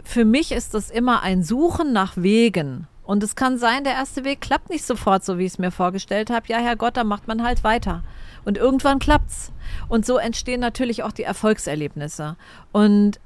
[0.04, 2.86] für mich ist das immer ein Suchen nach Wegen.
[3.08, 5.70] Und es kann sein, der erste Weg klappt nicht sofort so, wie ich es mir
[5.70, 6.46] vorgestellt habe.
[6.48, 8.02] Ja, Herrgott, da macht man halt weiter.
[8.44, 9.50] Und irgendwann klappt's.
[9.88, 12.36] Und so entstehen natürlich auch die Erfolgserlebnisse.
[12.70, 13.18] Und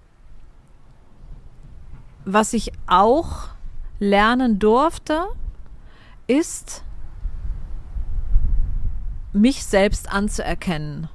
[2.25, 3.49] was ich auch
[3.99, 5.25] lernen durfte,
[6.27, 6.85] ist,
[9.33, 11.09] mich selbst anzuerkennen.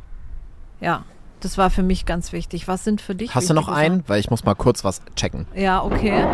[0.79, 1.03] Ja,
[1.39, 2.67] das war für mich ganz wichtig.
[2.67, 3.77] Was sind für dich Hast du noch Sachen?
[3.77, 4.03] einen?
[4.09, 5.45] Weil ich muss mal kurz was checken.
[5.53, 6.25] Ja, okay.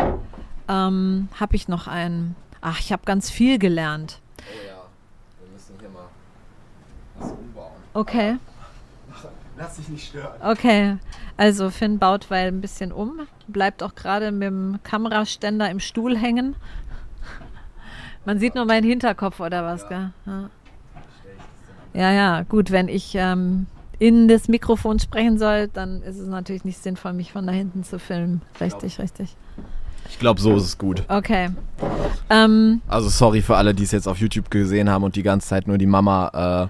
[0.68, 2.36] Ähm, habe ich noch einen?
[2.60, 4.20] Ach, ich habe ganz viel gelernt.
[4.38, 4.74] Oh ja,
[5.44, 6.06] wir müssen hier mal
[7.18, 7.72] was umbauen.
[7.92, 8.36] Okay,
[9.58, 10.40] Lass dich nicht stören.
[10.42, 10.96] okay.
[11.36, 16.16] Also Finn baut weil ein bisschen um, bleibt auch gerade mit dem Kameraständer im Stuhl
[16.16, 16.56] hängen.
[18.24, 20.12] Man sieht nur meinen Hinterkopf oder was, gell?
[20.26, 20.48] Ja.
[21.94, 23.66] Ja, ja, gut, wenn ich ähm,
[23.98, 27.84] in das Mikrofon sprechen soll, dann ist es natürlich nicht sinnvoll, mich von da hinten
[27.84, 28.42] zu filmen.
[28.60, 29.36] Richtig, richtig.
[30.10, 31.04] Ich glaube, so ist es gut.
[31.08, 31.50] Okay.
[32.30, 35.48] Ähm, Also sorry für alle, die es jetzt auf YouTube gesehen haben und die ganze
[35.48, 36.68] Zeit nur die Mama.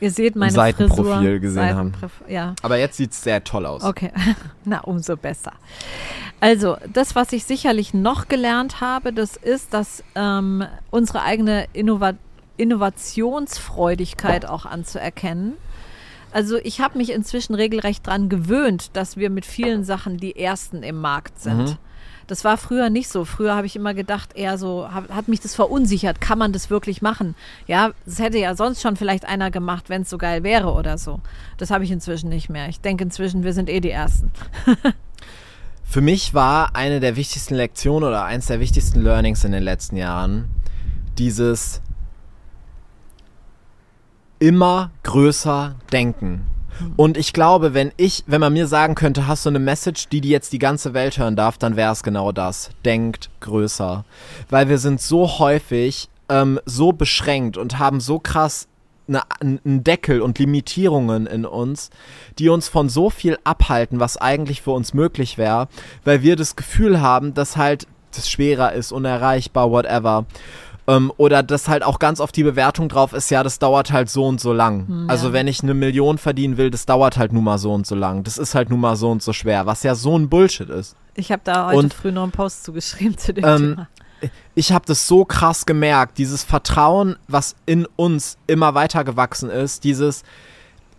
[0.00, 1.38] Äh, ihr seht meine Seitenprofil Frisur.
[1.38, 1.92] gesehen haben.
[2.28, 2.54] Ja.
[2.62, 3.84] aber jetzt sieht es sehr toll aus.
[3.84, 4.10] Okay,
[4.64, 5.52] na umso besser.
[6.40, 12.14] Also, das, was ich sicherlich noch gelernt habe, das ist, dass ähm, unsere eigene Innova
[12.56, 15.54] Innovationsfreudigkeit auch anzuerkennen.
[16.32, 20.82] Also ich habe mich inzwischen regelrecht daran gewöhnt, dass wir mit vielen Sachen die Ersten
[20.82, 21.58] im Markt sind.
[21.58, 21.76] Mhm.
[22.26, 23.24] Das war früher nicht so.
[23.24, 26.20] Früher habe ich immer gedacht, eher so, hat, hat mich das verunsichert.
[26.20, 27.34] Kann man das wirklich machen?
[27.66, 30.98] Ja, das hätte ja sonst schon vielleicht einer gemacht, wenn es so geil wäre oder
[30.98, 31.20] so.
[31.58, 32.68] Das habe ich inzwischen nicht mehr.
[32.68, 34.30] Ich denke inzwischen, wir sind eh die Ersten.
[35.84, 39.96] Für mich war eine der wichtigsten Lektionen oder eins der wichtigsten Learnings in den letzten
[39.96, 40.48] Jahren
[41.18, 41.82] dieses
[44.38, 46.46] immer größer denken.
[46.96, 50.20] Und ich glaube, wenn ich, wenn man mir sagen könnte, hast du eine Message, die
[50.20, 52.70] die jetzt die ganze Welt hören darf, dann wäre es genau das.
[52.84, 54.04] Denkt größer.
[54.50, 58.68] Weil wir sind so häufig ähm, so beschränkt und haben so krass
[59.06, 61.90] eine, einen Deckel und Limitierungen in uns,
[62.38, 65.68] die uns von so viel abhalten, was eigentlich für uns möglich wäre,
[66.04, 70.24] weil wir das Gefühl haben, dass halt das schwerer ist, unerreichbar, whatever.
[70.86, 74.10] Ähm, oder dass halt auch ganz oft die Bewertung drauf ist, ja, das dauert halt
[74.10, 74.86] so und so lang.
[74.86, 75.32] Hm, also ja.
[75.32, 78.22] wenn ich eine Million verdienen will, das dauert halt nun mal so und so lang.
[78.22, 80.94] Das ist halt nun mal so und so schwer, was ja so ein Bullshit ist.
[81.14, 83.88] Ich habe da heute Und- früh noch einen Post zugeschrieben zu dem Ähm, Thema.
[84.54, 89.84] ich habe das so krass gemerkt, dieses Vertrauen, was in uns immer weiter gewachsen ist,
[89.84, 90.22] dieses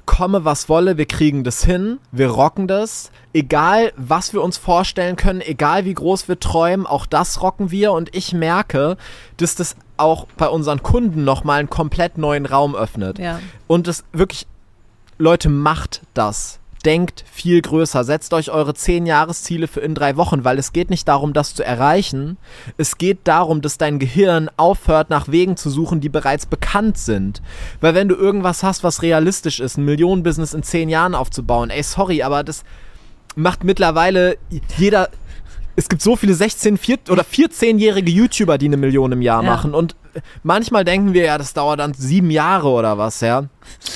[0.05, 5.15] komme was wolle, wir kriegen das hin, wir rocken das, egal was wir uns vorstellen
[5.15, 8.97] können, egal wie groß wir träumen, auch das rocken wir und ich merke,
[9.37, 13.19] dass das auch bei unseren Kunden nochmal einen komplett neuen Raum öffnet.
[13.19, 13.39] Ja.
[13.67, 14.47] Und das wirklich,
[15.17, 16.59] Leute, macht das.
[16.85, 18.03] Denkt viel größer.
[18.03, 21.55] Setzt euch eure 10 Jahresziele für in drei Wochen, weil es geht nicht darum, das
[21.55, 22.37] zu erreichen.
[22.77, 27.41] Es geht darum, dass dein Gehirn aufhört, nach Wegen zu suchen, die bereits bekannt sind.
[27.81, 31.81] Weil wenn du irgendwas hast, was realistisch ist, ein Millionenbusiness in 10 Jahren aufzubauen, ey,
[31.81, 32.63] sorry, aber das
[33.35, 34.37] macht mittlerweile
[34.77, 35.09] jeder.
[35.75, 39.49] Es gibt so viele 16, 4 oder 14-jährige YouTuber, die eine Million im Jahr Ja.
[39.49, 39.73] machen.
[39.73, 39.95] Und
[40.43, 43.45] manchmal denken wir, ja, das dauert dann sieben Jahre oder was, ja.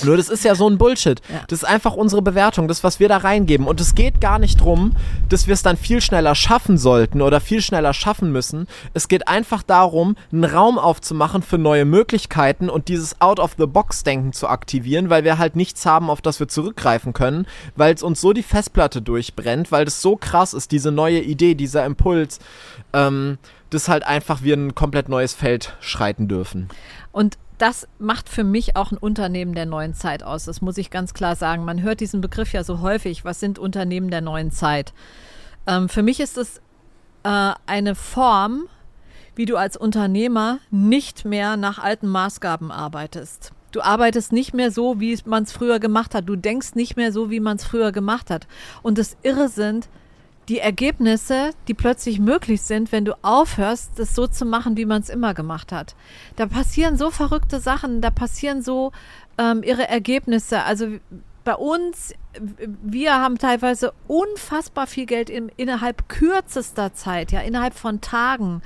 [0.04, 1.22] Nur das ist ja so ein Bullshit.
[1.30, 1.42] Ja.
[1.48, 3.68] Das ist einfach unsere Bewertung, das, was wir da reingeben.
[3.68, 4.94] Und es geht gar nicht drum,
[5.28, 8.68] dass wir es dann viel schneller schaffen sollten oder viel schneller schaffen müssen.
[8.94, 15.10] Es geht einfach darum, einen Raum aufzumachen für neue Möglichkeiten und dieses Out-of-the-Box-Denken zu aktivieren,
[15.10, 18.44] weil wir halt nichts haben, auf das wir zurückgreifen können, weil es uns so die
[18.44, 22.40] Festplatte durchbrennt, weil das so krass ist, diese neue Idee, dieser Impuls,
[22.94, 23.38] ähm,
[23.70, 26.70] dass halt einfach wir ein komplett neues Feld schreiten dürfen.
[27.12, 30.46] Und das macht für mich auch ein Unternehmen der neuen Zeit aus.
[30.46, 31.66] Das muss ich ganz klar sagen.
[31.66, 33.26] Man hört diesen Begriff ja so häufig.
[33.26, 34.94] Was sind Unternehmen der neuen Zeit?
[35.68, 36.62] Ähm, für mich ist es
[37.24, 38.68] äh, eine Form,
[39.36, 43.52] wie du als Unternehmer nicht mehr nach alten Maßgaben arbeitest.
[43.72, 46.28] Du arbeitest nicht mehr so, wie man es früher gemacht hat.
[46.28, 48.48] Du denkst nicht mehr so, wie man es früher gemacht hat.
[48.82, 49.90] Und das Irre sind
[50.50, 55.02] die Ergebnisse, die plötzlich möglich sind, wenn du aufhörst, das so zu machen, wie man
[55.02, 55.96] es immer gemacht hat.
[56.36, 58.92] Da passieren so verrückte Sachen, da passieren so
[59.38, 60.64] ähm, irre Ergebnisse.
[60.64, 60.98] Also
[61.50, 62.14] bei uns,
[62.84, 68.62] wir haben teilweise unfassbar viel Geld in, innerhalb kürzester Zeit, ja, innerhalb von Tagen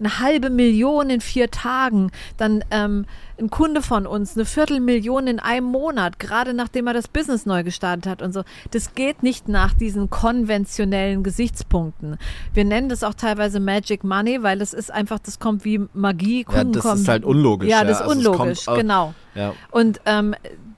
[0.00, 3.04] eine halbe Million in vier Tagen, dann ähm,
[3.38, 7.64] ein Kunde von uns eine Viertelmillion in einem Monat, gerade nachdem er das Business neu
[7.64, 8.44] gestartet hat und so.
[8.70, 12.16] Das geht nicht nach diesen konventionellen Gesichtspunkten.
[12.54, 16.44] Wir nennen das auch teilweise Magic Money, weil es ist einfach, das kommt wie Magie.
[16.44, 17.68] Kunden ja, das ist halt unlogisch.
[17.68, 18.10] Ja, das ist ja.
[18.10, 19.12] also unlogisch, genau.
[19.34, 19.52] Ja.
[19.70, 20.34] Und ähm,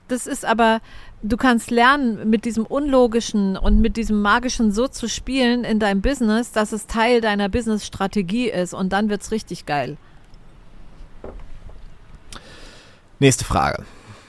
[0.08, 0.80] das ist aber
[1.24, 6.02] du kannst lernen, mit diesem Unlogischen und mit diesem Magischen so zu spielen in deinem
[6.02, 9.96] Business, dass es Teil deiner Business-Strategie ist und dann wird es richtig geil.
[13.18, 13.84] Nächste Frage.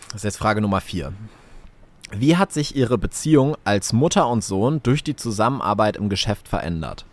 [0.08, 1.12] Das ist jetzt Frage Nummer vier.
[2.12, 7.04] Wie hat sich Ihre Beziehung als Mutter und Sohn durch die Zusammenarbeit im Geschäft verändert?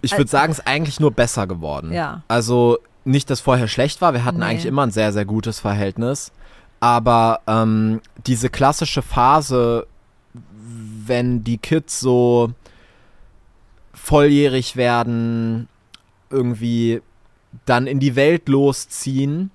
[0.00, 1.92] Ich würde sagen, es ist eigentlich nur besser geworden.
[1.92, 2.22] Ja.
[2.28, 4.14] Also nicht, dass vorher schlecht war.
[4.14, 4.44] Wir hatten Nee.
[4.46, 6.32] eigentlich immer ein sehr, sehr gutes Verhältnis.
[6.84, 9.86] Aber ähm, diese klassische Phase,
[11.06, 12.50] wenn die Kids so
[13.94, 15.66] volljährig werden,
[16.28, 17.00] irgendwie
[17.64, 19.50] dann in die Welt losziehen,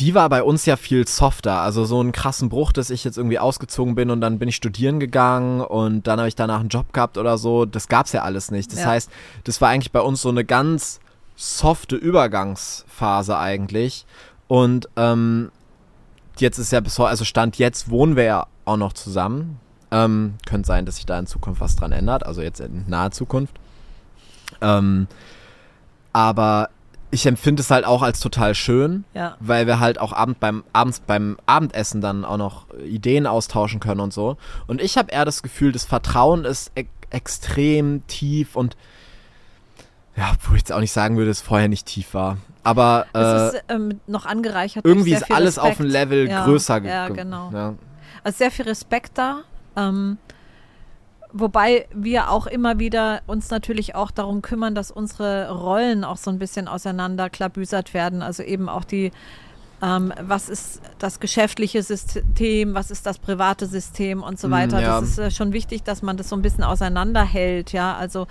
[0.00, 1.60] die war bei uns ja viel softer.
[1.60, 4.56] Also so einen krassen Bruch, dass ich jetzt irgendwie ausgezogen bin und dann bin ich
[4.56, 7.66] studieren gegangen und dann habe ich danach einen Job gehabt oder so.
[7.66, 8.72] Das gab's ja alles nicht.
[8.72, 8.86] Das Ja.
[8.86, 9.08] heißt,
[9.44, 10.98] das war eigentlich bei uns so eine ganz
[11.36, 14.06] softe Übergangsphase eigentlich.
[14.48, 15.50] Und ähm,
[16.38, 19.58] jetzt ist ja bis heute, also Stand jetzt wohnen wir ja auch noch zusammen.
[19.90, 23.10] Ähm, könnte sein, dass sich da in Zukunft was dran ändert, also jetzt in naher
[23.12, 23.54] Zukunft.
[24.60, 25.06] Ähm,
[26.12, 26.70] aber
[27.10, 29.36] ich empfinde es halt auch als total schön, Ja.
[29.38, 34.00] weil wir halt auch abend beim, abends beim Abendessen dann auch noch Ideen austauschen können
[34.00, 34.36] und so.
[34.66, 38.76] Und ich habe eher das Gefühl, das Vertrauen ist e extrem tief und
[40.16, 42.38] ja, wo ich jetzt auch nicht sagen würde, dass es vorher nicht tief war.
[42.62, 44.84] Aber äh, Es ist ähm, noch angereichert.
[44.84, 47.50] irgendwie ist alles auf ein Level Ja, größer ge- Ja, ge- genau.
[47.52, 47.74] Ja.
[48.22, 49.40] Also sehr viel Respekt da.
[49.76, 50.16] Ähm,
[51.32, 56.30] wobei wir auch immer wieder uns natürlich auch darum kümmern, dass unsere Rollen auch so
[56.30, 58.22] ein bisschen auseinanderklabüsert werden.
[58.22, 59.10] Also eben auch die,
[59.80, 64.80] was ist das geschäftliche System, was ist das private System und so Mm, weiter.
[64.80, 65.00] ja.
[65.00, 67.72] Das ist äh, schon wichtig, dass man das so ein bisschen auseinanderhält.
[67.72, 68.26] Ja, also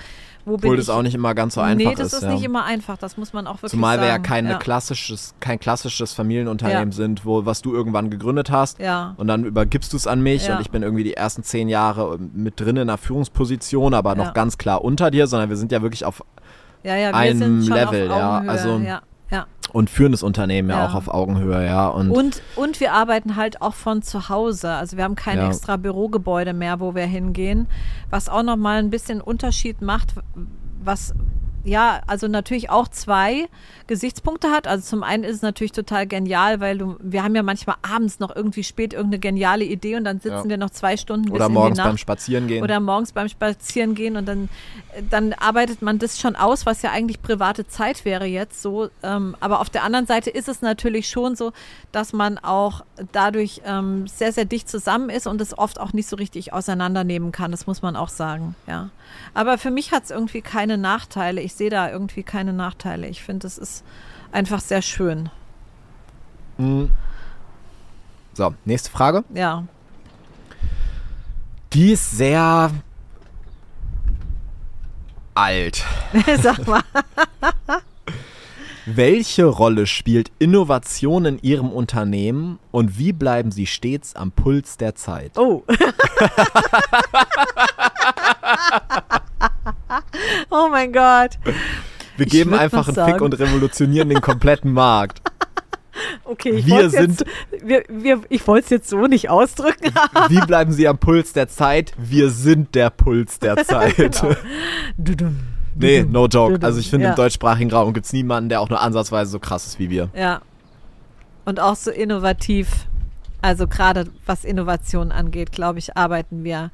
[0.46, 2.34] wo Obwohl das auch nicht immer ganz so einfach nee, das ist, ja.
[2.34, 2.98] nicht immer einfach.
[2.98, 4.24] Das muss man auch wirklich Zumal wir ja sagen.
[4.24, 4.58] kein ja.
[4.58, 8.80] klassisches, kein klassisches Familienunternehmen sind, wo was du irgendwann gegründet hast.
[8.80, 9.14] Ja.
[9.18, 12.18] Und dann übergibst du es an mich und ich bin irgendwie die ersten zehn Jahre
[12.20, 15.82] mit drin in einer Führungsposition, aber noch ganz klar unter dir, sondern wir sind ja
[15.82, 16.24] wirklich auf
[16.84, 18.44] Ja, ja, wir einem sind schon Level, auf ja.
[18.48, 18.82] Also-
[19.34, 20.88] ja, und führen das Unternehmen ja, Ja.
[20.90, 21.88] auch auf Augenhöhe, ja.
[21.88, 24.70] Und, Und, und wir arbeiten halt auch von zu Hause.
[24.70, 25.48] Also wir haben kein Ja.
[25.48, 27.68] extra Bürogebäude mehr, wo wir hingehen,
[28.10, 30.14] was auch nochmal ein bisschen Unterschied macht,
[30.84, 31.14] was
[31.64, 33.48] ja, also natürlich auch zwei
[33.88, 34.68] Gesichtspunkte hat.
[34.68, 38.20] Also zum einen ist es natürlich total genial, weil du, wir haben ja manchmal abends
[38.20, 40.50] noch irgendwie spät irgendeine geniale Idee und dann sitzen Ja.
[40.50, 42.64] wir noch zwei Stunden oder morgens beim Spazierengehen.
[42.64, 44.50] Oder morgens beim Spazierengehen und dann,
[45.10, 48.90] dann arbeitet man das schon aus, was ja eigentlich private Zeit wäre jetzt so.
[49.02, 51.52] Ähm, aber auf der anderen Seite ist es natürlich schon so,
[51.92, 56.08] dass man auch dadurch ähm, sehr, sehr dicht zusammen ist und es oft auch nicht
[56.08, 57.52] so richtig auseinandernehmen kann.
[57.52, 58.90] Das muss man auch sagen, ja.
[59.34, 61.42] Aber für mich hat es irgendwie keine Nachteile.
[61.42, 63.08] Ich sehe da irgendwie keine Nachteile.
[63.08, 63.84] Ich finde, es ist
[64.32, 65.30] einfach sehr schön.
[66.58, 66.92] Mhm.
[68.34, 69.24] So, nächste Frage.
[69.34, 69.66] Ja.
[71.74, 72.72] Die ist sehr
[75.36, 75.86] alt.
[76.42, 76.82] Sag mal.
[78.86, 84.94] Welche Rolle spielt Innovation in Ihrem Unternehmen und wie bleiben Sie stets am Puls der
[84.94, 85.38] Zeit?
[85.38, 85.64] Oh.
[90.50, 91.38] oh mein Gott.
[92.18, 95.22] Wir Ich geben einfach einen Fick sagen- und revolutionieren den kompletten Markt.
[96.24, 97.22] Okay, ich Wir sind-
[97.52, 99.94] Jetzt, wir, wir, ich wollte es jetzt so nicht ausdrücken.
[100.30, 101.94] Wie bleiben Sie am Puls der Zeit?
[101.98, 103.96] Wir sind der Puls der Zeit.
[103.96, 104.36] Genau.
[104.98, 105.40] Dudum,
[105.76, 106.66] nee, dudum, no joke.
[106.66, 107.10] Also ich finde, ja.
[107.12, 110.10] im deutschsprachigen Raum gibt es niemanden, der auch nur ansatzweise so krass ist wie wir.
[110.16, 110.42] Ja.
[111.46, 112.70] Und auch so innovativ.
[113.42, 116.72] Also gerade was Innovation angeht, glaube ich, arbeiten wir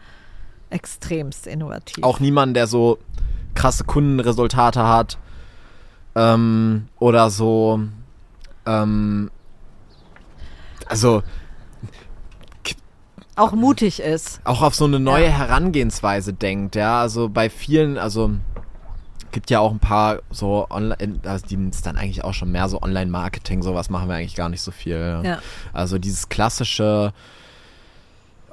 [0.70, 2.04] extremst innovativ.
[2.04, 3.00] Auch niemanden, der so
[3.56, 5.18] krasse Kundenresultate hat.
[6.16, 7.82] Ähm, oder so.
[8.66, 9.32] Ähm,
[10.88, 11.24] also
[13.36, 14.42] auch mutig ist.
[14.44, 15.32] auch auf so eine neue Ja.
[15.32, 17.00] Herangehensweise denkt, ja.
[17.00, 18.32] Also bei vielen, also
[19.32, 22.68] gibt ja auch ein paar so online, also die ist dann eigentlich auch schon mehr
[22.68, 25.22] so Online-Marketing, sowas machen wir eigentlich gar nicht so viel.
[25.24, 25.40] Ja.
[25.72, 27.14] Also dieses klassische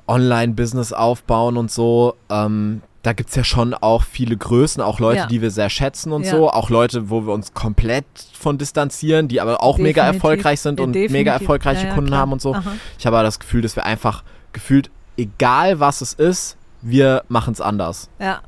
[0.08, 5.18] Online-Business aufbauen und so, ähm, da gibt es ja schon auch viele Größen, auch Leute,
[5.20, 5.26] Ja.
[5.26, 6.32] die wir sehr schätzen und Ja.
[6.32, 10.14] so, auch Leute, wo wir uns komplett von distanzieren, die aber auch mega Definitiv.
[10.24, 11.12] erfolgreich sind und definitiv.
[11.12, 12.20] mega erfolgreiche Ja, Kunden klar.
[12.20, 12.54] haben und so.
[12.54, 12.72] Aha.
[12.98, 17.52] Ich habe aber das Gefühl, dass wir einfach gefühlt, egal was es ist, wir machen
[17.52, 18.08] es anders.
[18.18, 18.40] Ja.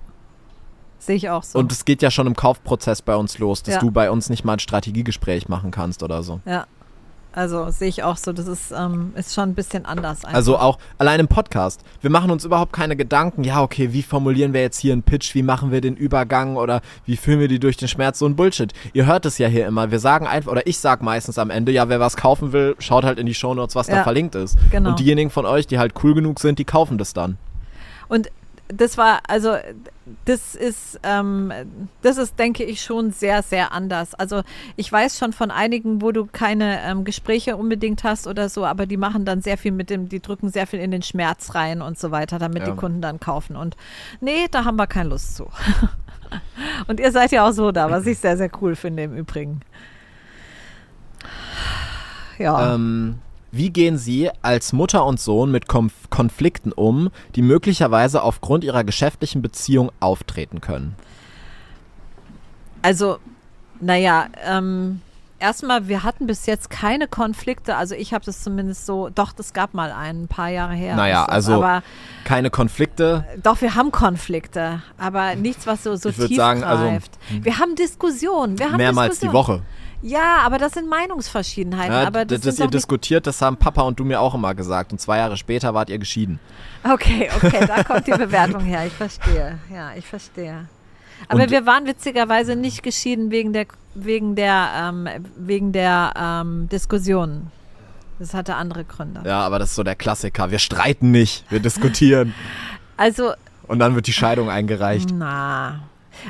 [0.99, 1.59] Sehe ich auch so.
[1.59, 4.45] Und es geht ja schon im Kaufprozess bei uns los, dass du bei uns nicht
[4.45, 6.41] mal ein Strategiegespräch machen kannst oder so.
[6.45, 6.67] ja.
[7.39, 8.33] Also sehe ich auch so.
[8.33, 10.25] Das ist, ähm, ist schon ein bisschen anders.
[10.25, 10.35] Einfach.
[10.35, 11.83] Also auch allein im Podcast.
[12.01, 15.37] Wir machen uns überhaupt keine Gedanken, ja, okay, wie formulieren wir jetzt hier einen Pitch,
[15.37, 18.35] wie machen wir den Übergang oder wie führen wir die durch den Schmerz, so ein
[18.35, 18.73] Bullshit.
[18.93, 19.93] Ihr hört es ja hier immer.
[19.93, 23.05] Wir sagen einfach, oder ich sag meistens am Ende, ja, wer was kaufen will, schaut
[23.05, 24.59] halt in die Shownotes, was da Ja, verlinkt ist.
[24.73, 24.91] genau.
[24.91, 27.39] Und diejenigen von euch, die halt cool genug sind, die kaufen das dann.
[28.09, 28.31] Und
[28.69, 29.57] das war, also
[30.25, 31.53] das ist, ähm,
[32.03, 34.15] das ist, denke ich, schon sehr, sehr anders.
[34.15, 34.43] Also
[34.77, 38.87] ich weiß schon von einigen, wo du keine ähm, Gespräche unbedingt hast oder so, aber
[38.87, 41.83] die machen dann sehr viel mit dem, die drücken sehr viel in den Schmerz rein
[41.83, 42.71] und so weiter, damit Ja.
[42.73, 43.57] die Kunden dann kaufen.
[43.57, 43.77] Und
[44.21, 45.49] nee, da haben wir keine Lust zu.
[46.89, 49.61] und ihr seid ja auch so da, was ich sehr, sehr cool finde im Übrigen.
[52.39, 52.75] Ja.
[52.75, 53.19] Ähm,
[53.51, 58.85] wie gehen Sie als Mutter und Sohn mit Konf Konflikten um, die möglicherweise aufgrund Ihrer
[58.85, 60.95] geschäftlichen Beziehung auftreten können?
[62.83, 63.19] Also,
[63.81, 65.01] naja, ähm,
[65.39, 67.77] erstmal, wir hatten bis jetzt keine Konflikte.
[67.77, 70.97] Also ich habe das zumindest so, doch, das gab mal einen, ein paar Jahre her.
[70.97, 71.83] Naja, also Aber
[72.25, 73.25] Keine Konflikte?
[73.43, 77.19] doch, wir haben Konflikte, aber nichts, was so, so Ich tief sagen, also, greift.
[77.31, 78.59] wir haben Diskussionen.
[78.59, 79.61] Wir haben Mehrmals die Diskussionen.
[79.61, 79.63] Woche.
[80.01, 81.93] Ja, aber das sind Meinungsverschiedenheiten.
[81.93, 84.93] Ja, aber das dass ihr diskutiert, das haben Papa und du mir auch immer gesagt.
[84.93, 86.39] Und zwei Jahre später wart ihr geschieden.
[86.85, 88.87] Okay, okay, da kommt die Bewertung her.
[88.87, 89.59] Ich verstehe.
[89.73, 90.69] Ja, ich verstehe.
[91.29, 96.69] Aber Und- wir waren witzigerweise nicht geschieden wegen der wegen der ähm, wegen der ähm,
[96.69, 97.51] Diskussionen.
[98.21, 99.23] Das hatte andere Gründe.
[99.25, 100.51] Ja, aber das ist so der Klassiker.
[100.53, 102.35] Wir streiten nicht, wir diskutieren.
[103.01, 103.33] Also,
[103.69, 105.11] Und dann wird die Scheidung eingereicht.
[105.13, 105.83] na.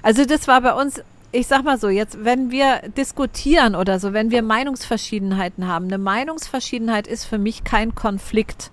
[0.03, 1.01] Also das war bei uns,
[1.33, 5.99] ich sag mal so, jetzt, wenn wir diskutieren oder so, wenn wir Meinungsverschiedenheiten haben, eine
[5.99, 8.71] Meinungsverschiedenheit ist für mich kein Konflikt,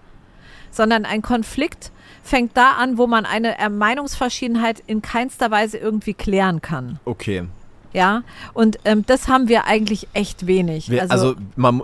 [0.72, 1.92] sondern ein Konflikt
[2.24, 7.00] fängt da an, wo man eine äh, Meinungsverschiedenheit in keinster Weise irgendwie klären kann.
[7.06, 7.46] Okay.
[7.94, 10.90] Ja, und ähm, das haben wir eigentlich echt wenig.
[10.90, 11.82] Wir, also, also, man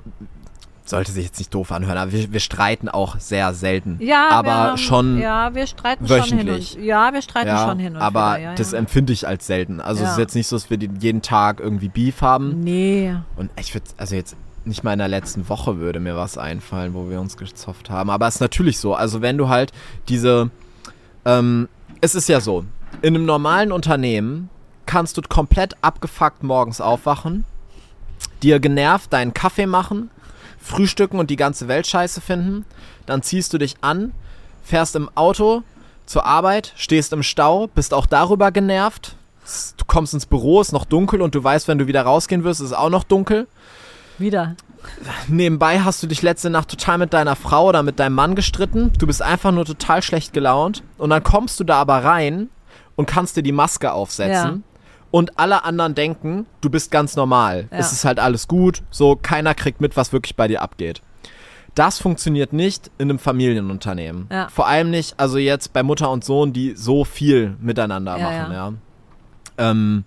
[0.83, 3.97] sollte sich jetzt nicht doof anhören, aber wir, wir streiten auch sehr selten.
[3.99, 5.19] ja, wir aber haben, schon.
[5.19, 6.71] ja, wir streiten wöchentlich.
[6.71, 8.39] schon hin und ja, wir streiten ja, schon hin und aber wieder.
[8.39, 8.77] Ja, das ja.
[8.77, 9.79] empfinde ich als selten.
[9.79, 12.61] Also es ist jetzt nicht so, dass wir jeden Tag irgendwie Beef haben.
[12.61, 16.37] Nee, Und ich würde, also jetzt nicht mal in der letzten Woche würde mir was
[16.37, 18.09] einfallen, wo wir uns gezofft haben.
[18.09, 18.93] Aber es ist natürlich so.
[18.93, 19.71] Also wenn du halt
[20.07, 20.51] diese,
[21.25, 21.67] ähm,
[21.99, 22.65] es ist ja so,
[23.01, 24.49] in einem normalen Unternehmen
[24.85, 27.45] kannst du komplett abgefuckt morgens aufwachen,
[28.43, 30.09] dir genervt deinen Kaffee machen,
[30.61, 32.65] frühstücken und die ganze Welt scheiße finden.
[33.05, 34.13] Dann ziehst du dich an,
[34.63, 35.63] fährst im Auto
[36.05, 39.15] zur Arbeit, stehst im Stau, bist auch darüber genervt.
[39.77, 42.61] Du kommst ins Büro, ist noch dunkel und du weißt, wenn du wieder rausgehen wirst,
[42.61, 43.47] ist es auch noch dunkel.
[44.17, 44.55] wieder.
[45.27, 48.91] Nebenbei hast du dich letzte Nacht total mit deiner Frau oder mit deinem Mann gestritten.
[48.97, 50.83] Du bist einfach nur total schlecht gelaunt.
[50.97, 52.49] Und dann kommst du da aber rein
[52.95, 54.63] und kannst dir die Maske aufsetzen.
[55.11, 57.67] Und alle anderen denken, du bist ganz normal.
[57.71, 57.77] Ja.
[57.77, 58.81] Es ist halt alles gut.
[58.89, 61.01] So, keiner kriegt mit, was wirklich bei dir abgeht.
[61.75, 64.27] Das funktioniert nicht in einem Familienunternehmen.
[64.31, 64.47] Ja.
[64.49, 68.53] Vor allem nicht, also jetzt bei Mutter und Sohn, die so viel miteinander Ja, machen,
[68.53, 68.73] ja.
[69.57, 70.03] Ähm,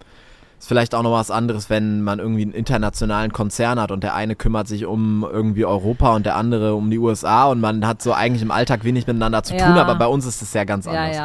[0.58, 4.14] ist vielleicht auch noch was anderes, wenn man irgendwie einen internationalen Konzern hat und der
[4.14, 8.00] eine kümmert sich um irgendwie Europa und der andere um die USA und man hat
[8.00, 10.86] so eigentlich im Alltag wenig miteinander zu tun, aber bei uns ist es ja ganz
[10.86, 11.16] anders.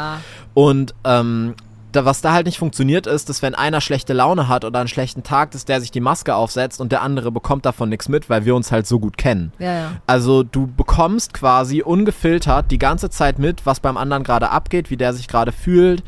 [0.53, 1.55] Und ähm,
[1.91, 4.87] da, was da halt nicht funktioniert ist, dass wenn einer schlechte Laune hat oder einen
[4.87, 8.29] schlechten Tag, dass der sich die Maske aufsetzt und der andere bekommt davon nichts mit,
[8.29, 9.51] weil wir uns halt so gut kennen.
[9.59, 9.91] Ja, ja.
[10.07, 14.97] Also du bekommst quasi ungefiltert die ganze Zeit mit, was beim anderen gerade abgeht, wie
[14.97, 16.03] der sich gerade fühlt,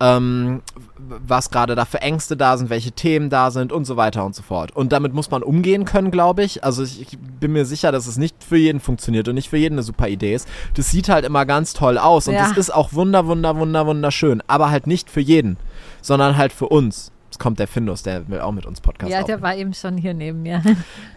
[0.00, 0.62] ähm,
[0.98, 4.34] was gerade da für Ängste da sind, welche Themen da sind und so weiter und
[4.34, 4.72] so fort.
[4.74, 6.64] Und damit muss man umgehen können, glaube ich.
[6.64, 9.56] Also ich, ich bin mir sicher, dass es nicht für jeden funktioniert und nicht für
[9.56, 10.48] jeden eine super Idee ist.
[10.74, 12.48] Das sieht halt immer ganz toll aus und Ja.
[12.48, 14.42] das ist auch wunder, wunder, wunder, wunderschön.
[14.46, 15.56] Aber halt nicht für jeden,
[16.02, 17.10] sondern halt für uns.
[17.26, 19.74] Jetzt kommt der Findus, der will auch mit uns Podcast Ja, aufnehmen der war eben
[19.74, 20.62] schon hier neben mir.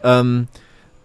[0.04, 0.48] ähm,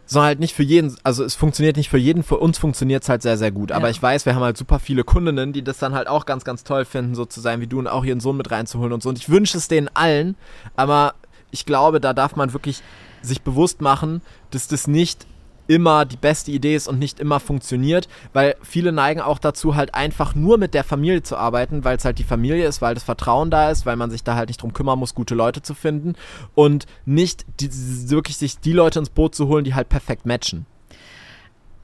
[0.07, 3.09] sondern halt nicht für jeden, also es funktioniert nicht für jeden, für uns funktioniert es
[3.09, 3.73] halt sehr, sehr gut.
[3.73, 3.91] Aber Ja.
[3.91, 6.65] ich weiß, wir haben halt super viele Kundinnen, die das dann halt auch ganz, ganz
[6.65, 9.09] toll finden, so zu sein wie du und auch ihren Sohn mit reinzuholen und so.
[9.09, 10.37] Und ich wünsche es denen allen,
[10.77, 11.15] aber
[11.51, 12.83] ich glaube, da darf man wirklich
[13.23, 15.27] sich bewusst machen, dass das nicht
[15.73, 19.95] immer die beste Idee ist und nicht immer funktioniert, weil viele neigen auch dazu, halt
[19.95, 23.05] einfach nur mit der Familie zu arbeiten, weil es halt die Familie ist, weil das
[23.05, 25.73] Vertrauen da ist, weil man sich da halt nicht drum kümmern muss, gute Leute zu
[25.73, 26.15] finden
[26.55, 27.71] und nicht die,
[28.11, 30.67] wirklich sich die Leute ins Boot zu holen, die halt perfekt matchen.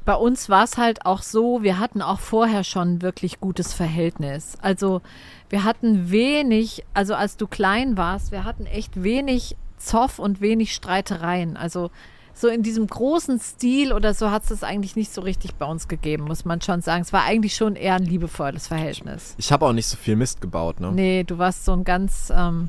[0.05, 4.57] Bei uns war es halt auch so, wir hatten auch vorher schon wirklich gutes Verhältnis.
[4.61, 5.01] Also
[5.49, 10.75] wir hatten wenig, also als du klein warst, wir hatten echt wenig Zoff und wenig
[10.75, 11.57] Streitereien.
[11.57, 11.91] Also
[12.41, 15.67] so in diesem großen Stil oder so hat es das eigentlich nicht so richtig bei
[15.67, 17.03] uns gegeben, muss man schon sagen.
[17.03, 19.35] Es war eigentlich schon eher ein liebevolles Verhältnis.
[19.39, 20.93] Ich habe auch nicht so viel Mist gebaut, ne?
[20.93, 22.69] Nee, du warst so ein ganz, ähm,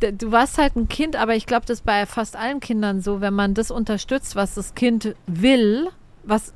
[0.00, 3.20] du warst halt ein Kind, aber ich glaube, das ist bei fast allen Kindern so,
[3.20, 5.88] wenn man das unterstützt, was das Kind will,
[6.22, 6.52] was,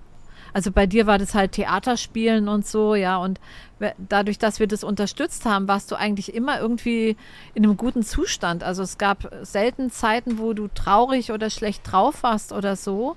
[0.58, 3.38] also bei dir war das halt Theaterspielen und so, ja, und
[4.08, 7.16] dadurch, dass wir das unterstützt haben, warst du eigentlich immer irgendwie
[7.54, 8.64] in einem guten Zustand.
[8.64, 13.14] Also es gab selten Zeiten, wo du traurig oder schlecht drauf warst oder so.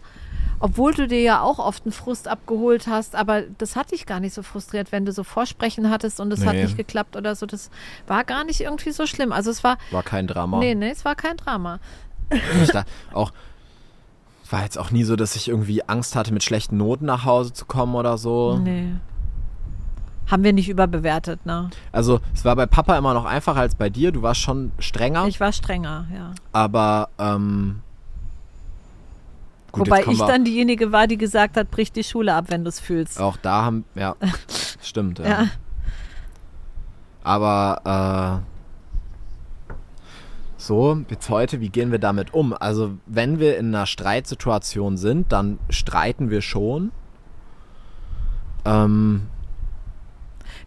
[0.59, 4.19] Obwohl du dir ja auch oft einen Frust abgeholt hast, aber das hat dich gar
[4.19, 6.65] nicht so frustriert, wenn du so Vorsprechen hattest und es hat Nee.
[6.65, 7.47] nicht geklappt oder so.
[7.47, 7.71] Das
[8.05, 9.31] war gar nicht irgendwie so schlimm.
[9.31, 10.59] Also es war, War kein Drama.
[10.59, 11.79] nee, nee, es war kein Drama.
[13.13, 13.31] Auch
[14.51, 17.53] war jetzt auch nie so, dass ich irgendwie Angst hatte, mit schlechten Noten nach Hause
[17.53, 18.57] zu kommen oder so.
[18.57, 18.87] Nee.
[20.29, 21.69] Haben wir nicht überbewertet, ne?
[21.91, 24.11] Also es war bei Papa immer noch einfacher als bei dir.
[24.11, 26.31] Du warst schon strenger, Ich war strenger, ja.
[26.53, 27.81] aber ähm,
[29.73, 32.69] gut, Wobei ich dann diejenige war, die gesagt hat, brich die Schule ab, wenn du
[32.69, 33.19] es fühlst.
[33.19, 34.15] auch da haben ja
[34.81, 35.19] stimmt.
[35.19, 35.25] Ja.
[35.27, 35.47] Ja.
[37.23, 38.50] Aber äh,
[40.65, 42.53] so jetzt heute, wie gehen wir damit um?
[42.53, 46.91] Also wenn wir in einer Streitsituation sind, dann streiten wir schon.
[48.65, 49.27] Ähm,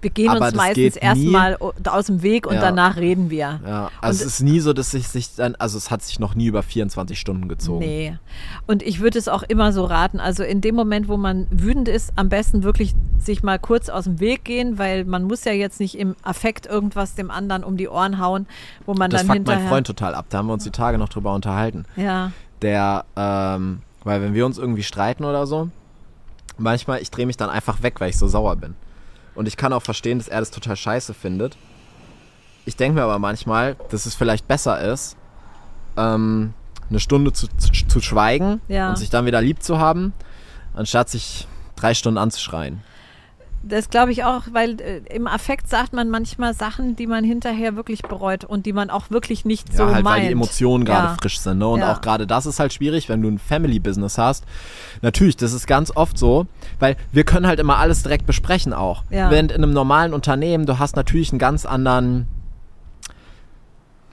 [0.05, 1.57] Wir gehen Aber uns das meistens erstmal
[1.89, 2.61] aus dem Weg und Ja.
[2.61, 3.61] danach reden wir.
[3.67, 6.21] Ja, also Und- es ist nie so, dass sich sich dann, also es hat sich
[6.21, 7.79] noch nie über 24 Stunden gezogen.
[7.81, 8.17] Nee.
[8.67, 10.21] Und ich würde es auch immer so raten.
[10.21, 14.05] Also in dem Moment, wo man wütend ist, am besten wirklich sich mal kurz aus
[14.05, 17.77] dem Weg gehen, weil man muss ja jetzt nicht im Affekt irgendwas dem anderen um
[17.79, 18.47] die Ohren hauen,
[18.85, 19.61] wo man Das dann fuckt hinterher.
[19.63, 20.27] mein Freund total ab.
[20.29, 21.87] Da haben wir uns die Tage noch drüber unterhalten.
[21.97, 22.31] Ja.
[22.61, 25.71] Der, ähm, weil wenn wir uns irgendwie streiten oder so,
[26.59, 28.75] manchmal, ich drehe mich dann einfach weg, weil ich so sauer bin.
[29.35, 31.57] Und ich kann auch verstehen, dass er das total scheiße findet.
[32.67, 35.17] Ich denke mir aber manchmal, dass es vielleicht besser ist,
[35.97, 36.55] ähm,
[36.89, 38.91] eine Stunde zu, zu, zu schweigen Ja.
[38.91, 40.13] und sich dann wieder lieb zu haben,
[40.75, 42.83] anstatt sich drei Stunden anzuschreien.
[43.67, 47.77] Das glaube ich auch, weil äh, im Affekt sagt man manchmal Sachen, die man hinterher
[47.77, 50.17] wirklich bereut und die man auch wirklich nicht Ja, so halt, meint.
[50.17, 51.17] weil die Emotionen gerade Ja.
[51.21, 51.59] frisch sind.
[51.59, 51.67] Ne?
[51.69, 51.93] Und Ja.
[51.93, 54.45] auch gerade das ist halt schwierig, wenn du ein Family-Business hast.
[55.03, 56.47] Natürlich, das ist ganz oft so,
[56.79, 59.03] weil wir können halt immer alles direkt besprechen auch.
[59.11, 59.31] Ja.
[59.31, 62.27] Während in einem normalen Unternehmen, du hast natürlich einen ganz anderen,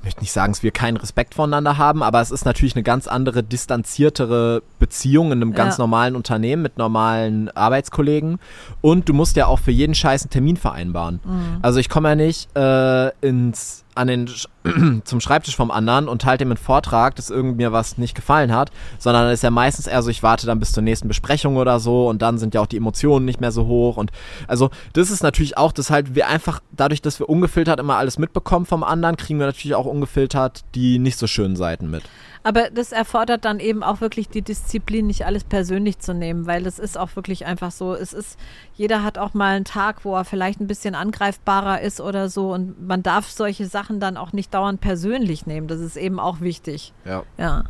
[0.02, 2.82] ich möchte nicht sagen, dass wir keinen Respekt voneinander haben, aber es ist natürlich eine
[2.82, 5.84] ganz andere, distanziertere Beziehung in einem ganz Ja.
[5.84, 8.39] normalen Unternehmen mit normalen Arbeitskollegen.
[8.82, 11.20] Und du musst ja auch für jeden Scheiß einen Termin vereinbaren.
[11.24, 11.60] Mhm.
[11.62, 14.48] Also ich komme ja nicht äh, ins, an den, Sch-
[15.06, 18.54] zum Schreibtisch vom anderen und halte ihm einen Vortrag, dass irgend mir was nicht gefallen
[18.54, 21.58] hat, sondern es ist ja meistens eher so, ich warte dann bis zur nächsten Besprechung
[21.58, 24.12] oder so und dann sind ja auch die Emotionen nicht mehr so hoch und
[24.48, 28.18] also das ist natürlich auch, dass halt wir einfach, dadurch, dass wir ungefiltert immer alles
[28.18, 32.04] mitbekommen vom anderen, kriegen wir natürlich auch ungefiltert die nicht so schönen Seiten mit.
[32.44, 36.66] Aber das erfordert dann eben auch wirklich die Disziplin, nicht alles persönlich zu nehmen, weil
[36.66, 37.94] es ist auch wirklich einfach so.
[37.94, 38.39] Es ist,
[38.74, 42.52] jeder hat auch mal einen Tag, wo er vielleicht ein bisschen angreifbarer ist oder so
[42.54, 45.68] und man darf solche Sachen dann auch nicht dauernd persönlich nehmen.
[45.68, 46.94] Das ist eben auch wichtig.
[47.06, 47.24] Ja.
[47.38, 47.64] Ja.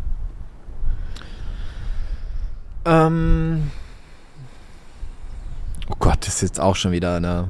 [2.86, 3.72] Ähm.
[5.89, 7.49] Oh Gott, das ist jetzt auch schon wieder eine.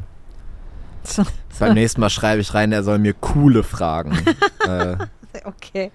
[1.59, 4.17] Beim nächsten Mal schreibe ich rein, er soll mir coole Fragen.
[4.67, 4.97] äh,
[5.45, 5.91] okay.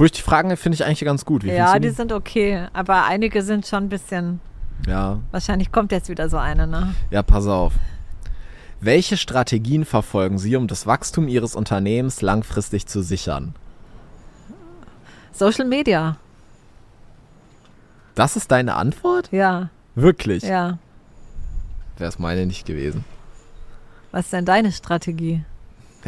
[0.00, 1.44] Wo ich die Fragen finde ich eigentlich ganz gut.
[1.44, 4.40] Wie Ja, die sind okay, aber einige sind schon ein bisschen.
[4.86, 6.94] Ja, Wahrscheinlich kommt jetzt wieder so eine, ne?
[7.10, 7.74] ja, pass auf.
[8.80, 13.54] Welche Strategien verfolgen Sie, um das Wachstum Ihres Unternehmens langfristig zu sichern?
[15.32, 16.16] Social Media.
[18.14, 19.30] Das ist deine Antwort?
[19.32, 20.44] Ja, Wirklich?
[20.44, 20.78] ja.
[21.98, 23.04] Wäre es meine nicht gewesen.
[24.12, 25.44] Was ist denn deine Strategie?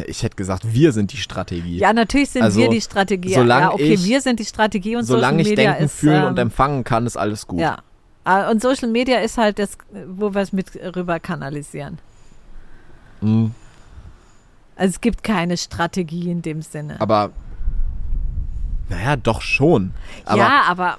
[0.07, 1.77] Ich hätte gesagt, wir sind die Strategie.
[1.77, 3.33] Ja, natürlich sind Also, wir die Strategie.
[3.33, 5.95] solange ja, okay, ich- wir sind die Strategie und Solange Social ich Media denken, ist,
[5.95, 7.59] fühlen und ähm, empfangen kann, ist alles gut.
[7.59, 7.77] Ja.
[8.23, 9.77] Ah, Und Social Media ist halt das,
[10.07, 11.99] wo wir es mit rüber kanalisieren.
[13.21, 13.53] Mhm.
[14.75, 16.99] Also es gibt keine Strategie in dem Sinne.
[16.99, 17.31] Aber,
[18.89, 19.91] naja, doch schon.
[20.25, 20.97] Aber ja, aber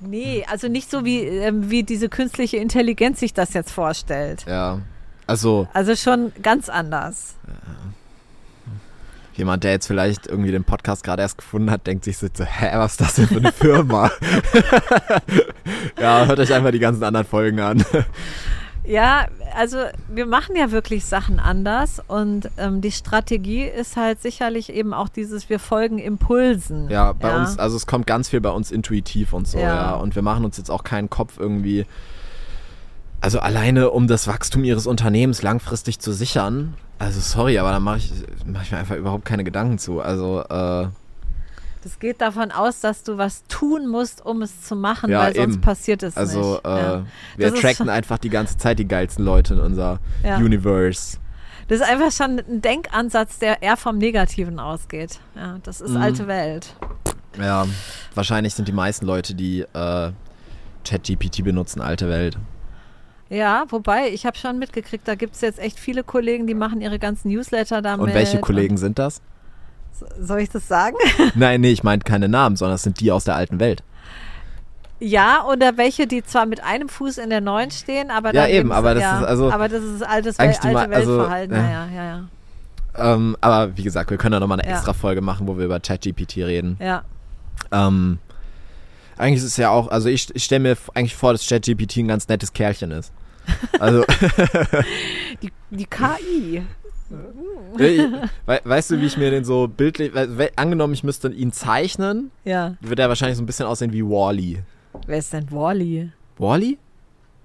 [0.00, 4.44] nee, also nicht so wie, ähm, wie diese künstliche Intelligenz sich das jetzt vorstellt.
[4.46, 4.80] Ja.
[5.26, 7.34] Also, Also schon ganz anders.
[9.38, 12.70] Jemand, der jetzt vielleicht irgendwie den Podcast gerade erst gefunden hat, denkt sich so, hä,
[12.74, 14.10] was ist das denn für eine Firma?
[16.00, 17.84] ja, hört euch einfach die ganzen anderen Folgen an.
[18.84, 19.78] Ja, also
[20.08, 25.08] wir machen ja wirklich Sachen anders und ähm, die Strategie ist halt sicherlich eben auch
[25.08, 26.88] dieses, wir folgen Impulsen.
[26.88, 29.74] Ja, bei uns, also es kommt ganz viel bei uns intuitiv und so, Ja.
[29.74, 29.94] ja.
[29.94, 31.86] Und wir machen uns jetzt auch keinen Kopf irgendwie,
[33.20, 36.74] also alleine um das Wachstum ihres Unternehmens langfristig zu sichern.
[36.98, 38.12] Also sorry, aber da mache ich,
[38.46, 40.00] mach ich mir einfach überhaupt keine Gedanken zu.
[40.00, 40.88] Also, äh,
[41.84, 45.34] Das geht davon aus, dass du was tun musst, um es zu machen, Ja, weil
[45.34, 45.60] sonst eben.
[45.60, 46.64] passiert es also nicht.
[46.66, 47.04] äh, ja.
[47.36, 50.36] wir Das schon- einfach die ganze Zeit die geilsten Leute in unser Ja.
[50.38, 51.18] Universe.
[51.68, 55.20] Das ist einfach schon ein Denkansatz, der eher vom Negativen ausgeht.
[55.36, 55.96] Ja, das ist Mhm.
[55.98, 56.74] alte Welt.
[57.38, 57.66] Ja,
[58.14, 60.10] wahrscheinlich sind die meisten Leute, die äh,
[60.84, 62.38] ChatGPT benutzen, alte Welt.
[63.30, 66.80] Ja, wobei, ich habe schon mitgekriegt, da gibt es jetzt echt viele Kollegen, die machen
[66.80, 68.06] ihre ganzen Newsletter damit.
[68.08, 69.20] Und welche Kollegen sind das?
[70.00, 70.96] Und, soll ich das sagen?
[71.34, 73.82] Nein, nee, ich meine keine Namen, sondern es sind die aus der alten Welt.
[75.00, 78.72] Ja, oder welche, die zwar mit einem Fuß in der neuen stehen, aber Ja, eben,
[78.72, 81.54] aber das ja, ist also aber das ist altes eigentlich alte Ma- also, Weltverhalten.
[81.56, 81.70] ja.
[81.70, 82.24] ja, ja, ja.
[83.14, 84.74] Ähm, aber wie gesagt, wir können ja nochmal eine Ja.
[84.76, 86.76] extra Folge machen, wo wir über ChatGPT reden.
[86.80, 87.02] Ja,
[87.70, 88.18] Ähm,
[89.18, 92.08] eigentlich ist es ja auch, also ich, ich stelle mir eigentlich vor, dass ChatGPT ein
[92.08, 93.12] ganz nettes Kerlchen ist.
[93.78, 94.04] Also,
[95.42, 96.62] die, die KI.
[97.78, 98.00] ich,
[98.46, 100.12] we, weißt du, wie ich mir den so bildlich,
[100.56, 102.74] angenommen, ich müsste ihn zeichnen, Ja.
[102.80, 104.62] würde er wahrscheinlich so ein bisschen aussehen wie Wally.
[105.06, 106.10] Wer ist denn Wally?
[106.38, 106.78] Wally?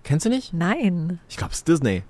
[0.03, 0.53] Kennst du nicht?
[0.53, 1.19] Nein.
[1.29, 2.03] Ich glaube, es ist Disney.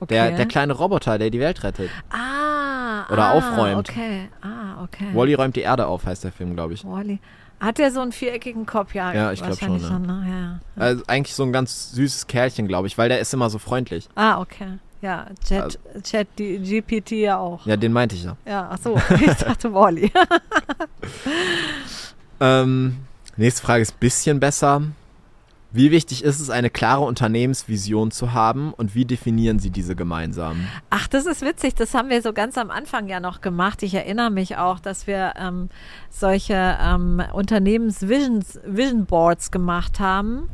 [0.00, 0.14] Okay.
[0.14, 1.90] Der, der kleine Roboter, der die Welt rettet.
[2.10, 3.88] ah, Oder ah, aufräumt.
[3.90, 4.28] Okay.
[4.40, 5.06] Ah, okay.
[5.12, 6.84] Wally räumt die Erde auf, heißt der Film, glaube ich.
[6.84, 7.18] Wally.
[7.60, 8.94] Hat der so einen viereckigen Kopf?
[8.94, 10.60] Ja, Ja, ich glaub wahrscheinlich schon, ne?
[10.76, 10.82] Ja.
[10.82, 14.08] Also eigentlich so ein ganz süßes Kerlchen, glaube ich, weil der ist immer so freundlich.
[14.14, 14.78] Ah, okay.
[15.00, 17.64] Ja, Chat, Also- Chat die GPT ja auch.
[17.66, 18.36] Ja, den meinte ich ja.
[18.46, 19.00] Ja, ach so.
[19.20, 20.10] Ich dachte Wally.
[22.40, 22.96] Ähm,
[23.36, 24.82] nächste Frage ist ein bisschen besser.
[25.74, 30.68] Wie wichtig ist es, eine klare Unternehmensvision zu haben und wie definieren Sie diese gemeinsam?
[30.88, 31.74] Ach, das ist witzig.
[31.74, 33.82] Das haben wir so ganz am Anfang ja noch gemacht.
[33.82, 35.70] Ich erinnere mich auch, dass wir ähm,
[36.10, 40.48] solche ähm, Unternehmens-Visions- Vision Boards gemacht haben.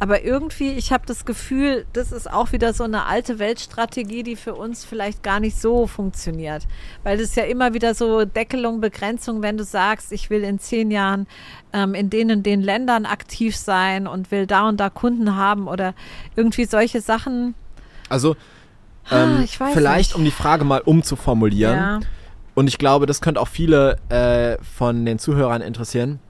[0.00, 4.34] Aber irgendwie, ich habe das Gefühl, das ist auch wieder so eine alte Weltstrategie, die
[4.34, 6.66] für uns vielleicht gar nicht so funktioniert.
[7.02, 10.58] Weil das ist ja immer wieder so Deckelung, Begrenzung, wenn du sagst, ich will in
[10.58, 11.26] zehn Jahren
[11.74, 15.94] ähm, in denen den Ländern aktiv sein und will da und da Kunden haben oder
[16.34, 17.54] irgendwie solche Sachen.
[18.08, 18.36] Also,
[19.08, 20.14] Ah, ähm, weiß vielleicht nicht.
[20.16, 21.76] um die Frage mal umzuformulieren.
[21.76, 22.00] Ja.
[22.54, 26.20] Und ich glaube, das könnte auch viele äh, von den Zuhörern interessieren,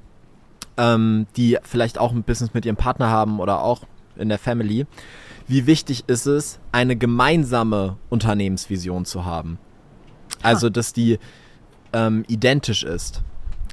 [0.76, 3.82] ähm, die vielleicht auch ein Business mit ihrem Partner haben oder auch
[4.16, 4.86] in der Family.
[5.46, 9.58] Wie wichtig ist es, eine gemeinsame Unternehmensvision zu haben?
[10.42, 11.18] Also, dass die
[11.92, 13.22] ähm, identisch ist.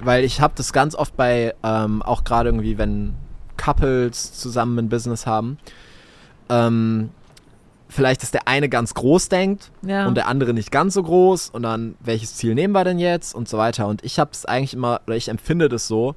[0.01, 3.15] Weil ich habe das ganz oft bei, ähm, auch gerade irgendwie, wenn
[3.57, 5.57] Couples zusammen ein Business haben,
[6.49, 7.09] ähm,
[7.89, 10.07] vielleicht, dass der eine ganz groß denkt Ja.
[10.07, 13.33] und der andere nicht ganz so groß und dann, welches Ziel nehmen wir denn jetzt
[13.33, 13.87] und so weiter.
[13.87, 16.15] Und ich habe es eigentlich immer, oder ich empfinde das so,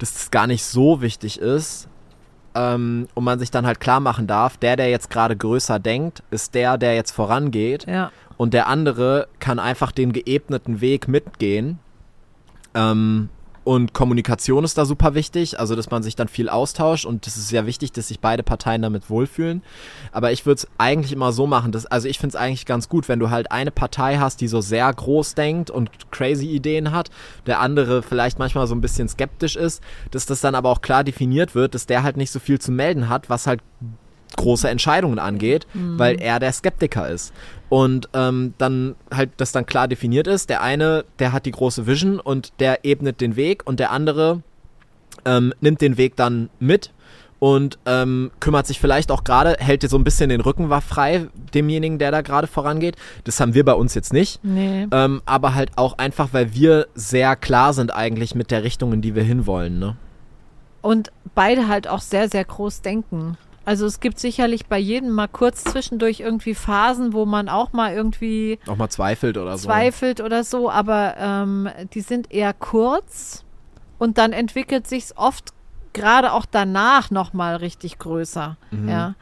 [0.00, 1.88] dass das gar nicht so wichtig ist
[2.54, 6.22] ähm, und man sich dann halt klar machen darf, der, der jetzt gerade größer denkt,
[6.30, 8.10] ist der, der jetzt vorangeht Ja.
[8.36, 11.78] und der andere kann einfach den geebneten Weg mitgehen.
[12.74, 13.28] Ähm,
[13.64, 17.36] und Kommunikation ist da super wichtig, also dass man sich dann viel austauscht und es
[17.36, 19.62] ist sehr wichtig, dass sich beide Parteien damit wohlfühlen.
[20.12, 22.88] Aber ich würde es eigentlich immer so machen, dass, also ich finde es eigentlich ganz
[22.88, 26.90] gut, wenn du halt eine Partei hast, die so sehr groß denkt und crazy Ideen
[26.90, 27.10] hat,
[27.46, 31.04] der andere vielleicht manchmal so ein bisschen skeptisch ist, dass das dann aber auch klar
[31.04, 33.60] definiert wird, dass der halt nicht so viel zu melden hat, was halt
[34.36, 37.32] große Entscheidungen angeht, weil er der Skeptiker ist.
[37.68, 41.86] Und ähm, dann halt das dann klar definiert ist, der eine, der hat die große
[41.86, 44.42] Vision und der ebnet den Weg und der andere
[45.24, 46.92] ähm, nimmt den Weg dann mit
[47.40, 50.82] und ähm, kümmert sich vielleicht auch gerade, hält dir so ein bisschen den Rücken war
[50.82, 52.96] frei, demjenigen, der da gerade vorangeht.
[53.24, 54.44] Das haben wir bei uns jetzt nicht.
[54.44, 54.86] Nee.
[54.92, 59.00] Ähm, aber halt auch einfach, weil wir sehr klar sind eigentlich mit der Richtung, in
[59.00, 59.78] die wir hinwollen.
[59.78, 59.96] Ne?
[60.82, 63.38] Und beide halt auch sehr, sehr groß denken.
[63.70, 67.94] Also es gibt sicherlich bei jedem mal kurz zwischendurch irgendwie Phasen, wo man auch mal
[67.94, 69.68] irgendwie Auch mal zweifelt oder so.
[69.68, 73.44] zweifelt oder so, aber ähm, die sind eher kurz
[73.96, 75.52] und dann entwickelt sich's oft
[75.92, 78.56] gerade auch danach nochmal richtig größer.
[78.72, 78.88] Mhm.
[78.88, 79.14] Ja.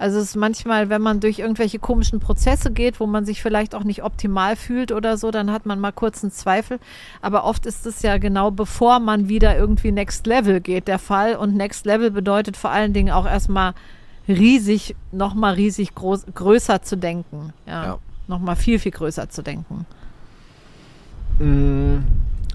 [0.00, 3.74] Also es ist manchmal, wenn man durch irgendwelche komischen Prozesse geht, wo man sich vielleicht
[3.74, 6.78] auch nicht optimal fühlt oder so, dann hat man mal kurz einen Zweifel.
[7.20, 11.36] Aber oft ist es ja genau bevor man wieder irgendwie Next Level geht, der Fall.
[11.36, 13.74] Und Next Level bedeutet vor allen Dingen auch erstmal
[14.26, 17.52] riesig, nochmal riesig groß, größer zu denken.
[17.66, 17.84] Ja.
[17.84, 17.98] Ja.
[18.26, 19.84] Nochmal viel, viel größer zu denken.
[21.38, 21.98] Mm,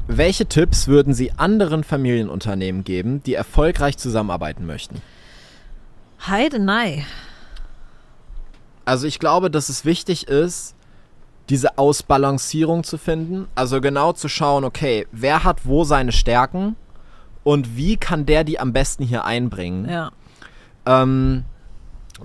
[0.08, 5.04] welche Tipps würden Sie anderen Familienunternehmen geben, die erfolgreich zusammenarbeiten möchten?
[6.26, 7.06] Heide Nei.
[8.86, 10.76] Also ich glaube, dass es wichtig ist,
[11.50, 13.48] diese Ausbalancierung zu finden.
[13.56, 16.76] Also genau zu schauen, okay, wer hat wo seine Stärken
[17.44, 19.90] und wie kann der die am besten hier einbringen.
[19.90, 20.12] Ja.
[20.86, 21.46] Ähm,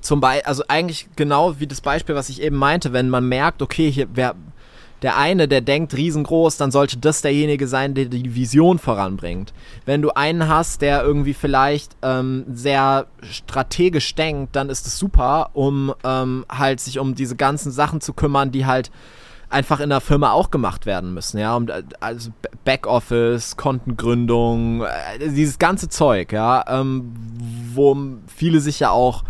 [0.01, 3.61] zum Beispiel, also eigentlich genau wie das Beispiel, was ich eben meinte, wenn man merkt,
[3.61, 4.35] okay, hier, wer,
[5.03, 9.53] der eine, der denkt riesengroß, dann sollte das derjenige sein, der die Vision voranbringt.
[9.87, 15.51] Wenn du einen hast, der irgendwie vielleicht ähm, sehr strategisch denkt, dann ist es super,
[15.55, 18.91] um ähm, halt sich um diese ganzen Sachen zu kümmern, die halt
[19.51, 21.67] einfach in der Firma auch gemacht werden müssen, ja, um,
[21.99, 22.31] also
[22.65, 27.13] Backoffice, Kontengründung, äh, dieses ganze Zeug, ja, ähm,
[27.75, 27.97] wo
[28.29, 29.25] viele sich ja auch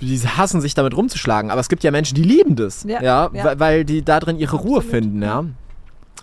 [0.00, 3.30] die hassen sich damit rumzuschlagen, aber es gibt ja Menschen, die lieben das, ja, Ja,
[3.32, 3.58] ja.
[3.58, 5.44] Weil, die da drin ihre Ruhe Absolut, finden, ja.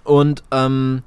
[0.04, 1.04] Und ähm,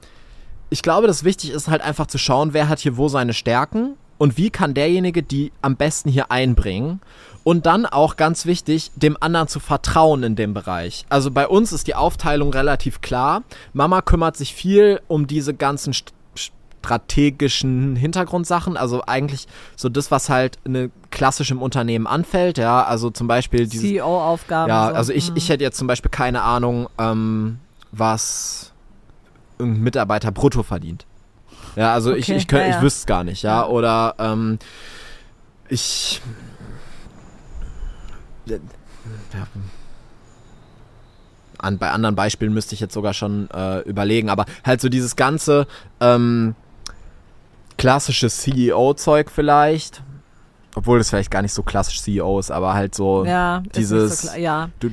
[0.70, 3.94] ich glaube, das wichtig ist halt einfach zu schauen, wer hat hier wo seine Stärken
[4.18, 7.00] und wie kann derjenige die am besten hier einbringen.
[7.44, 11.06] Und dann auch ganz wichtig, dem anderen zu vertrauen in dem Bereich.
[11.08, 13.44] Also bei uns ist die Aufteilung relativ klar.
[13.72, 16.12] Mama kümmert sich viel um diese ganzen st
[16.86, 23.10] strategischen Hintergrundsachen, also eigentlich so das, was halt eine klassisch im Unternehmen anfällt, ja, also
[23.10, 24.68] zum Beispiel dieses, CEO-Aufgaben.
[24.68, 24.94] ja, so.
[24.94, 25.36] also ich, Mhm.
[25.36, 27.58] ich hätte jetzt zum Beispiel keine Ahnung, ähm,
[27.92, 28.72] was
[29.58, 31.06] ein Mitarbeiter brutto verdient.
[31.74, 32.76] Ja, also ich, Okay, ich, könnt, ja, ja.
[32.76, 33.62] ich wüsste es gar nicht, ja.
[33.62, 33.66] Ja.
[33.66, 34.58] Oder ähm,
[35.68, 36.22] ich.
[38.46, 38.56] Ja,
[41.58, 45.16] an, bei anderen Beispielen müsste ich jetzt sogar schon äh, überlegen, aber halt so dieses
[45.16, 45.66] ganze
[46.00, 46.54] ähm,
[47.78, 50.02] klassische CEO-Zeug vielleicht.
[50.74, 54.22] Obwohl das vielleicht gar nicht so klassisch CEO ist, aber halt so ja, dieses.
[54.22, 54.68] so ja.
[54.78, 54.90] Du,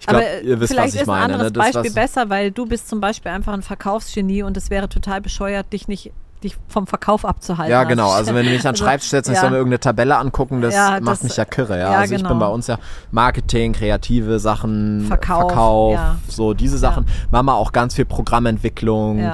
[0.00, 1.34] ich glaube, ihr wisst, vielleicht was ich ist ein meine.
[1.34, 1.52] anderes Ne?
[1.52, 5.20] Das, Beispiel besser, weil du bist zum Beispiel einfach ein Verkaufsgenie und es wäre total
[5.20, 6.10] bescheuert, dich nicht
[6.42, 7.70] dich vom Verkauf abzuhalten.
[7.70, 8.10] Ja, genau.
[8.10, 9.40] Also wenn du mich an den Also, Schreibtisch setzt und ich ja.
[9.42, 11.78] soll mir irgendeine Tabelle angucken, das Ja, macht das- mich ja kirre.
[11.78, 11.92] Ja?
[11.92, 12.40] ja, also ich bin genau.
[12.40, 12.78] bei uns ja
[13.10, 17.06] Marketing, kreative Sachen, Verkauf, Verkauf so diese Sachen.
[17.30, 19.32] Mama auch ganz viel Programmentwicklung,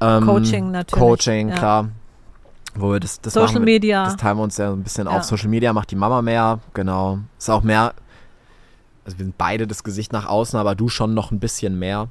[0.00, 1.88] ähm, Coaching natürlich, Coaching, klar.
[2.78, 4.04] Wo wir das, das Social wir, Media.
[4.04, 5.16] Das teilen wir uns ja ein bisschen Ja.
[5.16, 5.22] auf.
[5.24, 7.18] Social Media macht die Mama mehr, genau.
[7.38, 7.94] Ist auch mehr,
[9.04, 12.08] also wir sind beide das Gesicht nach außen, aber du schon noch ein bisschen mehr.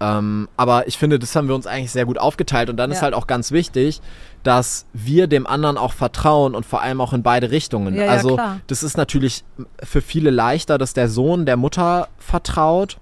[0.00, 2.98] Ähm, aber ich finde, das haben wir uns eigentlich sehr gut aufgeteilt und dann ist
[2.98, 3.02] Ja.
[3.04, 4.00] halt auch ganz wichtig,
[4.42, 7.94] dass wir dem anderen auch vertrauen und vor allem auch in beide Richtungen.
[7.94, 8.60] Ja, ja, also klar.
[8.66, 9.44] das ist natürlich
[9.82, 12.98] für viele leichter, dass der Sohn der Mutter vertraut,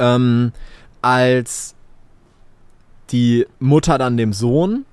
[0.00, 0.52] ähm,
[1.00, 1.74] als
[3.10, 4.84] die Mutter dann dem Sohn.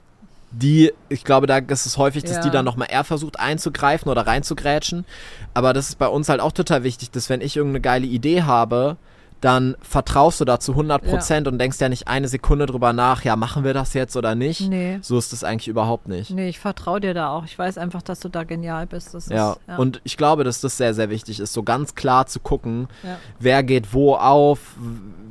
[0.52, 2.42] Die, ich glaube, da ist es häufig, dass Ja.
[2.42, 5.06] die dann nochmal eher versucht einzugreifen oder reinzugrätschen.
[5.54, 8.44] Aber das ist bei uns halt auch total wichtig, dass wenn ich irgendeine geile Idee
[8.44, 8.98] habe,
[9.40, 13.24] dann vertraust du da zu 100 Prozent und denkst ja nicht eine Sekunde drüber nach,
[13.24, 14.70] ja, machen wir das jetzt oder nicht.
[14.70, 15.00] Nee.
[15.02, 16.30] So ist es eigentlich überhaupt nicht.
[16.30, 17.46] Nee, ich vertraue dir da auch.
[17.46, 19.16] Ich weiß einfach, dass du da genial bist.
[19.16, 19.54] Das Ja.
[19.54, 19.78] ist, ja.
[19.78, 23.18] und ich glaube, dass das sehr, sehr wichtig ist, so ganz klar zu gucken, Ja.
[23.40, 24.60] wer geht wo auf,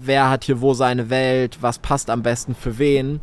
[0.01, 3.21] wer hat hier wo seine Welt, was passt am besten für wen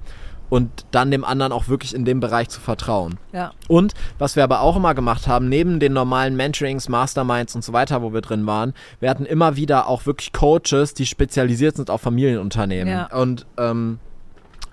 [0.50, 3.18] und dann dem anderen auch wirklich in dem Bereich zu vertrauen.
[3.34, 3.52] ja.
[3.68, 7.74] Und was wir aber auch immer gemacht haben, neben den normalen Mentorings, Masterminds und so
[7.74, 11.89] weiter, wo wir drin waren, wir hatten immer wieder auch wirklich Coaches, die spezialisiert sind
[11.89, 12.91] auf Familienunternehmen.
[12.93, 13.06] Ja.
[13.14, 14.00] Und ähm,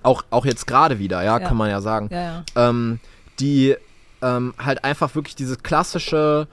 [0.02, 1.46] auch, auch jetzt gerade wieder, ja, Ja.
[1.46, 2.68] kann man ja sagen Ja, ja.
[2.68, 3.00] ähm,
[3.40, 3.74] die
[4.22, 6.46] ähm, halt einfach wirklich diese klassische,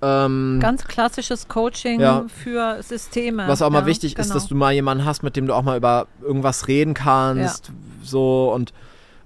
[0.00, 2.24] ähm, Ganz klassisches Coaching Ja.
[2.28, 3.48] für Systeme.
[3.48, 4.34] was auch mal ja, wichtig ist, genau.
[4.34, 7.72] dass du mal jemanden hast, mit dem du auch mal über irgendwas reden kannst,
[8.02, 8.72] so und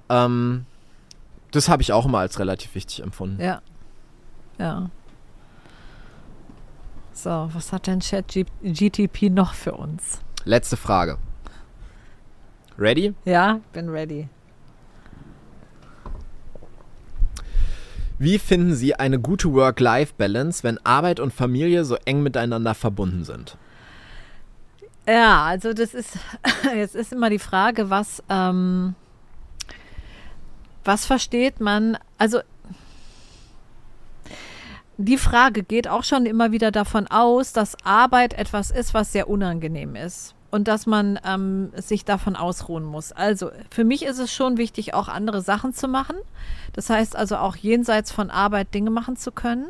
[0.08, 0.64] ähm,
[1.50, 3.42] das habe ich auch immer als relativ wichtig empfunden.
[3.42, 3.60] Ja.
[4.58, 4.90] Ja.
[7.12, 10.20] So, was hat denn Chat G GTP noch für uns?
[10.44, 11.18] Letzte Frage.
[12.78, 13.14] Ready?
[13.24, 14.28] Ja, bin ready.
[18.22, 23.56] Wie finden Sie eine gute Work-Life-Balance, wenn Arbeit und Familie so eng miteinander verbunden sind?
[25.08, 26.20] Ja, also das ist,
[26.72, 28.94] jetzt ist immer die Frage, was, ähm,
[30.84, 32.38] was versteht man, also
[34.98, 39.28] die Frage geht auch schon immer wieder davon aus, dass Arbeit etwas ist, was sehr
[39.28, 43.10] unangenehm ist und dass man ähm, sich davon ausruhen muss.
[43.10, 46.14] Also für mich ist es schon wichtig, auch andere Sachen zu machen.
[46.74, 49.66] Das heißt also auch jenseits von Arbeit Dinge machen zu können.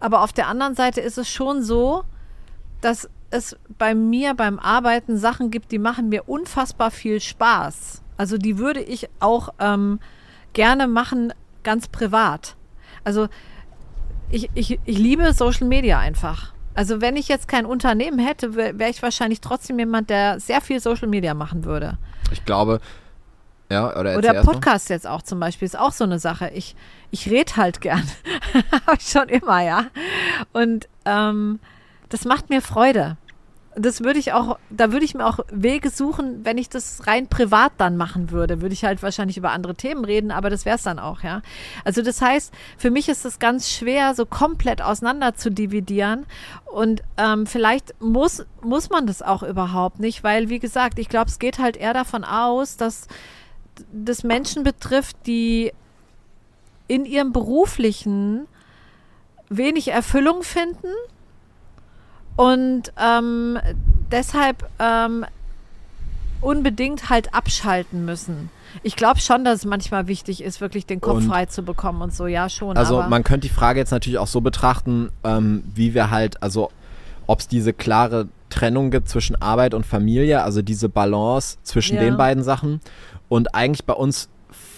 [0.00, 2.04] Aber auf der anderen Seite ist es schon so,
[2.82, 8.02] dass es bei mir beim Arbeiten Sachen gibt, die machen mir unfassbar viel Spaß.
[8.18, 10.00] Also die würde ich auch ähm,
[10.52, 11.32] gerne machen,
[11.62, 12.56] ganz privat.
[13.04, 13.28] Also
[14.30, 16.53] ich, ich, ich liebe Social Media einfach.
[16.74, 20.60] Also wenn ich jetzt kein Unternehmen hätte, wäre wär ich wahrscheinlich trotzdem jemand, der sehr
[20.60, 21.98] viel Social Media machen würde.
[22.32, 22.80] Ich glaube,
[23.70, 24.42] ja, oder Oder.
[24.42, 26.50] Podcast jetzt auch zum Beispiel ist auch so eine Sache.
[26.50, 26.76] Ich,
[27.10, 28.04] ich rede halt gern.
[28.86, 29.86] Habe ich schon immer, ja.
[30.52, 31.60] Und ähm,
[32.08, 33.16] das macht mir Freude.
[33.76, 37.26] Das würde ich auch, da würde ich mir auch Wege suchen, wenn ich das rein
[37.26, 40.76] privat dann machen würde, würde ich halt wahrscheinlich über andere Themen reden, aber das wäre
[40.76, 41.42] es dann auch, ja.
[41.84, 46.26] Also das heißt, für mich ist es ganz schwer, so komplett auseinander zu dividieren.
[46.66, 51.30] Und ähm, vielleicht muss, muss man das auch überhaupt nicht, weil, wie gesagt, ich glaube,
[51.30, 53.08] es geht halt eher davon aus, dass
[53.92, 55.72] das Menschen betrifft, die
[56.86, 58.46] in ihrem beruflichen
[59.48, 60.88] wenig Erfüllung finden
[62.36, 63.58] und ähm,
[64.10, 65.24] deshalb ähm,
[66.40, 68.50] unbedingt halt abschalten müssen.
[68.82, 72.02] Ich glaube schon, dass es manchmal wichtig ist, wirklich den Kopf Und- frei zu bekommen
[72.02, 72.76] und so, ja schon.
[72.76, 76.70] Also man könnte die Frage jetzt natürlich auch so betrachten, ähm, wie wir halt, also
[77.26, 82.02] ob es diese klare Trennung gibt zwischen Arbeit und Familie, also diese Balance zwischen Ja.
[82.02, 82.80] den beiden Sachen.
[83.28, 84.28] Und eigentlich bei uns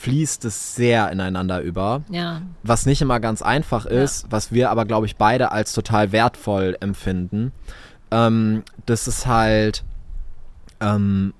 [0.06, 4.84] fließt es sehr ineinander über, ja, was nicht immer ganz einfach ist, was wir aber,
[4.84, 7.52] glaube ich, beide als total wertvoll empfinden.
[8.10, 9.84] Ähm, das ist halt
[10.80, 11.34] ähm,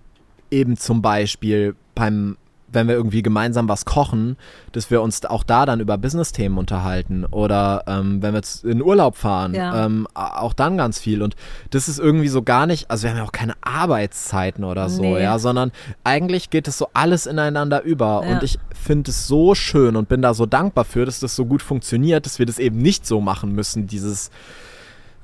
[0.51, 2.37] eben zum Beispiel beim,
[2.73, 4.37] wenn wir irgendwie gemeinsam was kochen,
[4.73, 8.83] dass wir uns auch da dann über Business-Themen unterhalten oder ähm, wenn wir z- in
[8.83, 9.87] Urlaub fahren, Ja.
[9.87, 11.23] ähm, auch dann ganz viel.
[11.23, 11.37] Und
[11.71, 15.03] das ist irgendwie so gar nicht, also wir haben ja auch keine Arbeitszeiten oder so,
[15.03, 15.23] Nee.
[15.23, 15.71] ja, sondern
[16.05, 18.23] eigentlich geht es so alles ineinander über.
[18.25, 18.33] Ja.
[18.35, 21.47] Und ich finde es so schön und bin da so dankbar für, dass das so
[21.47, 24.31] gut funktioniert, dass wir das eben nicht so machen müssen, dieses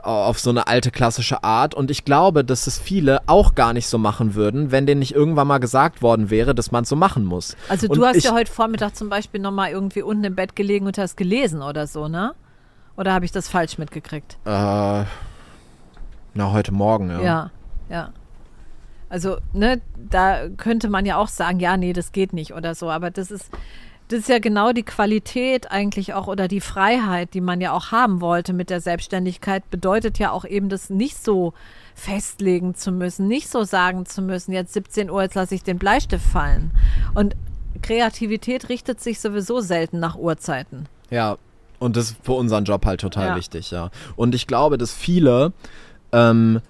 [0.03, 1.75] auf so eine alte klassische Art.
[1.75, 5.15] Und ich glaube, dass es viele auch gar nicht so machen würden, wenn denen nicht
[5.15, 7.57] irgendwann mal gesagt worden wäre, dass man es so machen muss.
[7.69, 10.57] also und du hast ich, ja heute Vormittag zum Beispiel nochmal irgendwie unten im Bett
[10.57, 12.35] gelegen und hast gelesen oder so, ne?
[12.97, 14.37] Oder habe ich das falsch mitgekriegt?
[14.45, 14.49] Äh,
[16.35, 17.23] na, heute Morgen, ja.
[17.23, 17.51] Ja,
[17.89, 18.13] ja.
[19.09, 22.91] Also, ne, da könnte man ja auch sagen, ja, nee, das geht nicht oder so,
[22.91, 23.51] aber das ist,
[24.13, 27.93] das ist ja genau die Qualität eigentlich auch oder die Freiheit, die man ja auch
[27.93, 31.55] haben wollte mit der Selbstständigkeit, bedeutet ja auch eben, das nicht so
[31.95, 35.79] festlegen zu müssen, nicht so sagen zu müssen, jetzt 17 Uhr, jetzt lasse ich den
[35.79, 36.73] Bleistift fallen.
[37.15, 37.37] Und
[37.81, 40.87] Kreativität richtet sich sowieso selten nach Uhrzeiten.
[41.11, 41.39] Ja,
[41.79, 43.37] und das ist für unseren Job halt total Ja.
[43.37, 43.91] wichtig, ja.
[44.15, 45.53] Und ich glaube, dass viele
[46.13, 46.61] ähm,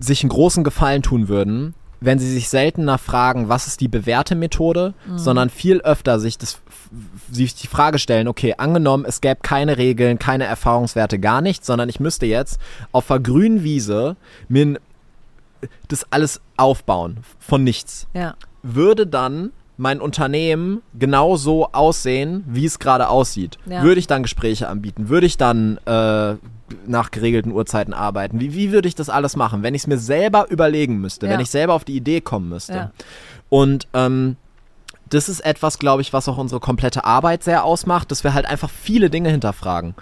[0.00, 4.34] sich einen großen Gefallen tun würden, wenn sie sich seltener fragen, was ist die bewährte
[4.34, 5.18] Methode, Mhm.
[5.18, 6.60] sondern viel öfter sich das
[7.30, 11.88] sich die Frage stellen, okay, angenommen, es gäbe keine Regeln, keine Erfahrungswerte, gar nichts, sondern
[11.90, 12.58] ich müsste jetzt
[12.92, 14.16] auf einer grünen Wiese
[14.48, 14.78] mir
[15.88, 18.36] das alles aufbauen von nichts Ja.
[18.62, 23.56] würde dann mein Unternehmen genauso aussehen, wie es gerade aussieht?
[23.64, 23.82] Ja.
[23.82, 25.08] Würde ich dann Gespräche anbieten?
[25.08, 26.34] Würde ich dann äh,
[26.86, 28.40] nach geregelten Uhrzeiten arbeiten?
[28.40, 31.32] Wie, wie würde ich das alles machen, wenn ich es mir selber überlegen müsste, Ja.
[31.32, 32.72] wenn ich selber auf die Idee kommen müsste?
[32.74, 32.90] Ja.
[33.48, 34.36] Und ähm,
[35.08, 38.44] das ist etwas, glaube ich, was auch unsere komplette Arbeit sehr ausmacht, dass wir halt
[38.46, 39.94] einfach viele Dinge hinterfragen.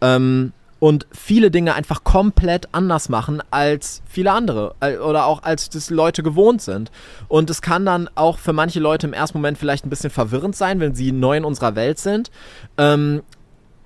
[0.00, 5.70] Ähm, und viele Dinge einfach komplett anders machen als viele andere äh, oder auch als
[5.70, 6.90] das Leute gewohnt sind.
[7.28, 10.56] Und es kann dann auch für manche Leute im ersten Moment vielleicht ein bisschen verwirrend
[10.56, 12.30] sein, wenn sie neu in unserer Welt sind.
[12.76, 13.22] Ähm,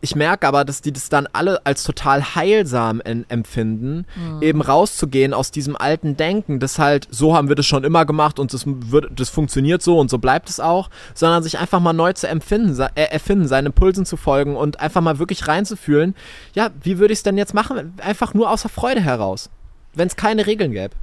[0.03, 4.07] ich merke aber, dass die das dann alle als total heilsam en- empfinden,
[4.41, 8.39] eben rauszugehen aus diesem alten Denken, das halt, so haben wir das schon immer gemacht
[8.39, 11.93] und das, wird, das funktioniert so und so bleibt es auch, sondern sich einfach mal
[11.93, 16.15] neu zu empfinden, äh, erfinden, seinen Impulsen zu folgen und einfach mal wirklich reinzufühlen,
[16.55, 17.95] ja, wie würde ich es denn jetzt machen?
[18.03, 19.51] Einfach nur außer Freude heraus,
[19.95, 20.95] wenn es keine Regeln gäbe.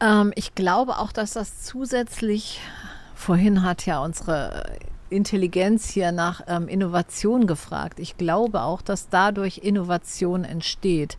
[0.00, 2.60] Ähm, ich glaube auch, dass das zusätzlich,
[3.14, 4.64] vorhin hat ja unsere
[5.16, 7.98] Intelligenz hier nach ähm, Innovation gefragt.
[7.98, 11.18] Ich glaube auch, dass dadurch Innovation entsteht.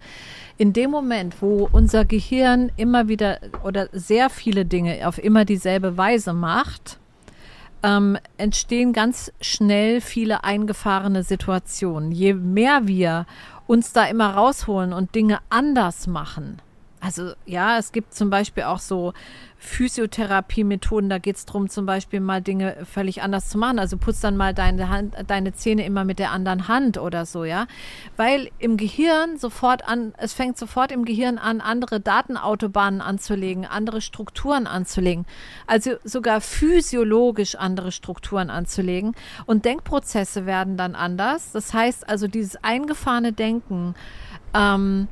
[0.57, 5.97] In dem Moment, wo unser Gehirn immer wieder oder sehr viele Dinge auf immer dieselbe
[5.97, 6.99] Weise macht,
[7.83, 12.11] ähm, entstehen ganz schnell viele eingefahrene Situationen.
[12.11, 13.25] Je mehr wir
[13.67, 16.61] uns da immer rausholen und Dinge anders machen.
[17.07, 19.13] Also ja, es gibt zum Beispiel auch so
[19.59, 23.79] Physiotherapie-Methoden, da geht es darum, zum Beispiel mal Dinge völlig anders zu machen.
[23.79, 27.45] Also putz dann mal deine, Hand, deine Zähne immer mit der anderen Hand oder so,
[27.45, 27.65] ja.
[28.17, 34.01] Weil im Gehirn sofort an, es fängt sofort im Gehirn an, andere Datenautobahnen anzulegen, andere
[34.01, 35.25] Strukturen anzulegen.
[35.65, 39.15] Also sogar physiologisch andere Strukturen anzulegen.
[39.45, 41.53] Und Denkprozesse werden dann anders.
[41.53, 43.95] Das heißt also, dieses eingefahrene Denken,
[44.53, 45.07] ähm,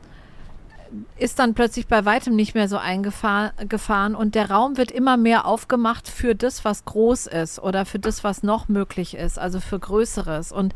[1.18, 5.46] ist dann plötzlich bei weitem nicht mehr so eingefahren und der Raum wird immer mehr
[5.46, 9.80] aufgemacht für das, was groß ist oder für das, was noch möglich ist, also für
[9.80, 10.52] Größeres.
[10.52, 10.74] Und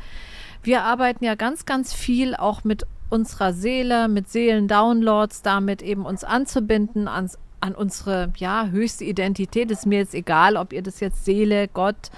[0.64, 6.24] wir arbeiten ja ganz, ganz viel auch mit unserer Seele, mit Seelendownloads, damit eben uns
[6.24, 9.72] anzubinden ans, an unsere ja, höchste Identität.
[9.72, 12.12] Ist mir jetzt egal, ob ihr das jetzt Seele, Gott,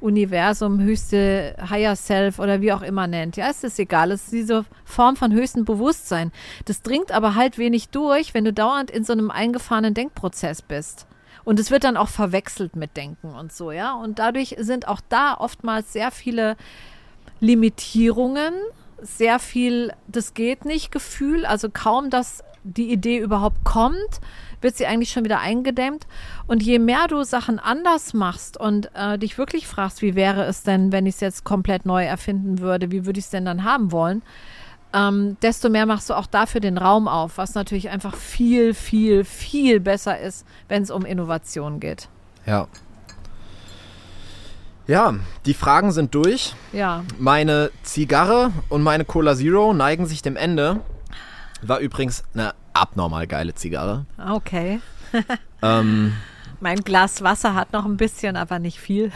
[0.00, 3.36] Universum, höchste Higher Self oder wie auch immer nennt.
[3.36, 4.12] Ja, es ist egal.
[4.12, 6.32] Es ist diese Form von höchstem Bewusstsein.
[6.64, 11.06] Das dringt aber halt wenig durch, wenn du dauernd in so einem eingefahrenen Denkprozess bist.
[11.44, 13.94] Und es wird dann auch verwechselt mit Denken und so, ja.
[13.94, 16.56] Und dadurch sind auch da oftmals sehr viele
[17.40, 18.52] Limitierungen,
[19.00, 24.20] sehr viel, das geht nicht Gefühl, also kaum, dass die Idee überhaupt kommt,
[24.60, 26.06] wird sie eigentlich schon wieder eingedämmt.
[26.46, 30.62] Und je mehr du Sachen anders machst und äh, dich wirklich fragst, wie wäre es
[30.62, 33.64] denn, wenn ich es jetzt komplett neu erfinden würde, wie würde ich es denn dann
[33.64, 34.22] haben wollen,
[34.92, 39.24] ähm, desto mehr machst du auch dafür den Raum auf, was natürlich einfach viel, viel,
[39.24, 42.08] viel besser ist, wenn es um Innovation geht.
[42.46, 42.68] Ja.
[44.86, 46.54] Ja, die Fragen sind durch.
[46.72, 50.80] Ja, Meine Zigarre und meine Cola Zero neigen sich dem Ende.
[51.62, 54.06] War übrigens eine abnormal geile Zigarre.
[54.32, 54.80] okay.
[55.62, 56.12] Ähm,
[56.60, 59.10] Mein Glas Wasser hat noch ein bisschen, aber nicht viel.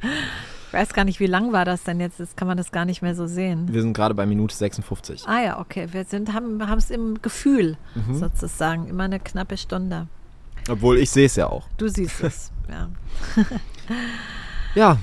[0.00, 2.18] Ich weiß gar nicht, wie lang war das denn jetzt?
[2.18, 3.72] Jetzt kann man das gar nicht mehr so sehen.
[3.72, 5.28] wir sind gerade bei Minute 56.
[5.28, 5.86] Ah ja, okay.
[5.92, 8.16] Wir sind, haben es im Gefühl Mhm.
[8.16, 8.88] sozusagen.
[8.88, 10.08] Immer eine knappe Stunde.
[10.68, 11.68] Obwohl ich sehe es ja auch.
[11.76, 12.50] Du siehst es.
[12.68, 12.88] Ja.
[14.74, 14.98] Ja,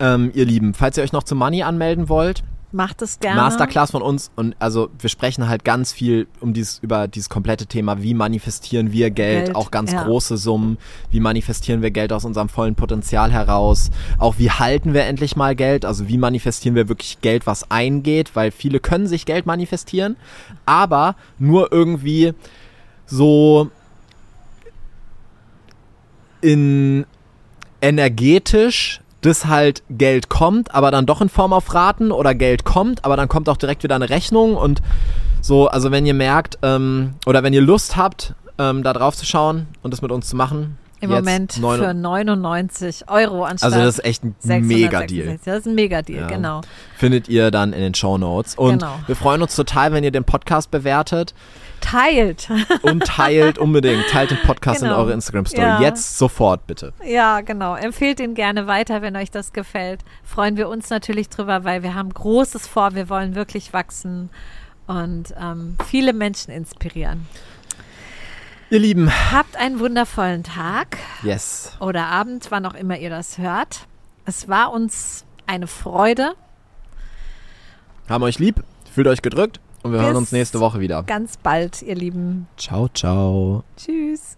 [0.00, 2.42] ähm, ihr Lieben, falls ihr euch noch zu Money anmelden wollt,
[2.76, 3.40] Macht es gerne.
[3.40, 7.64] Masterclass von uns und also wir sprechen halt ganz viel um dieses über dieses komplette
[7.64, 10.04] Thema, wie manifestieren wir Geld, Geld, auch ganz ja.
[10.04, 10.76] große Summen,
[11.10, 15.56] wie manifestieren wir Geld aus unserem vollen Potenzial heraus, auch wie halten wir endlich mal
[15.56, 20.16] Geld, also wie manifestieren wir wirklich Geld, was eingeht, weil viele können sich Geld manifestieren,
[20.66, 22.34] aber nur irgendwie
[23.06, 23.70] so
[26.42, 27.06] in
[27.80, 33.04] energetisch dass halt Geld kommt, aber dann doch in Form auf Raten oder Geld kommt,
[33.04, 34.80] aber dann kommt auch direkt wieder eine Rechnung und
[35.40, 39.26] so, also wenn ihr merkt ähm, oder wenn ihr Lust habt, ähm, da drauf zu
[39.26, 40.78] schauen und das mit uns zu machen.
[41.00, 44.66] Im Moment für 99 Euro anstatt Also das ist echt ein 666.
[45.18, 45.38] Mega-Deal.
[45.44, 46.26] Das ist ein Mega-Deal, Ja.
[46.26, 46.60] genau.
[46.96, 48.54] Findet ihr dann in den Show Notes.
[48.54, 48.94] Und Genau.
[49.06, 51.34] wir freuen uns total, wenn ihr den Podcast bewertet
[51.80, 52.48] Teilt.
[52.82, 54.06] und teilt unbedingt.
[54.08, 55.00] Teilt den Podcast in Genau.
[55.00, 55.62] eure Instagram-Story.
[55.66, 55.80] Ja.
[55.80, 56.92] Jetzt sofort, bitte.
[57.04, 57.74] Ja, genau.
[57.76, 60.00] Empfehlt ihn gerne weiter, wenn euch das gefällt.
[60.24, 62.94] Freuen wir uns natürlich drüber, weil wir haben Großes vor.
[62.94, 64.30] Wir wollen wirklich wachsen
[64.86, 67.26] und ähm, viele Menschen inspirieren.
[68.68, 71.76] Ihr Lieben, Habt einen wundervollen Tag yes.
[71.78, 73.86] oder Abend, wann auch immer ihr das hört.
[74.24, 76.34] Es war uns eine Freude.
[78.08, 81.02] Haben euch lieb, fühlt euch gedrückt und wir Bis hören uns nächste Woche wieder.
[81.04, 82.46] Ganz bald, ihr Lieben.
[82.56, 83.64] Ciao, ciao.
[83.76, 84.36] Tschüss.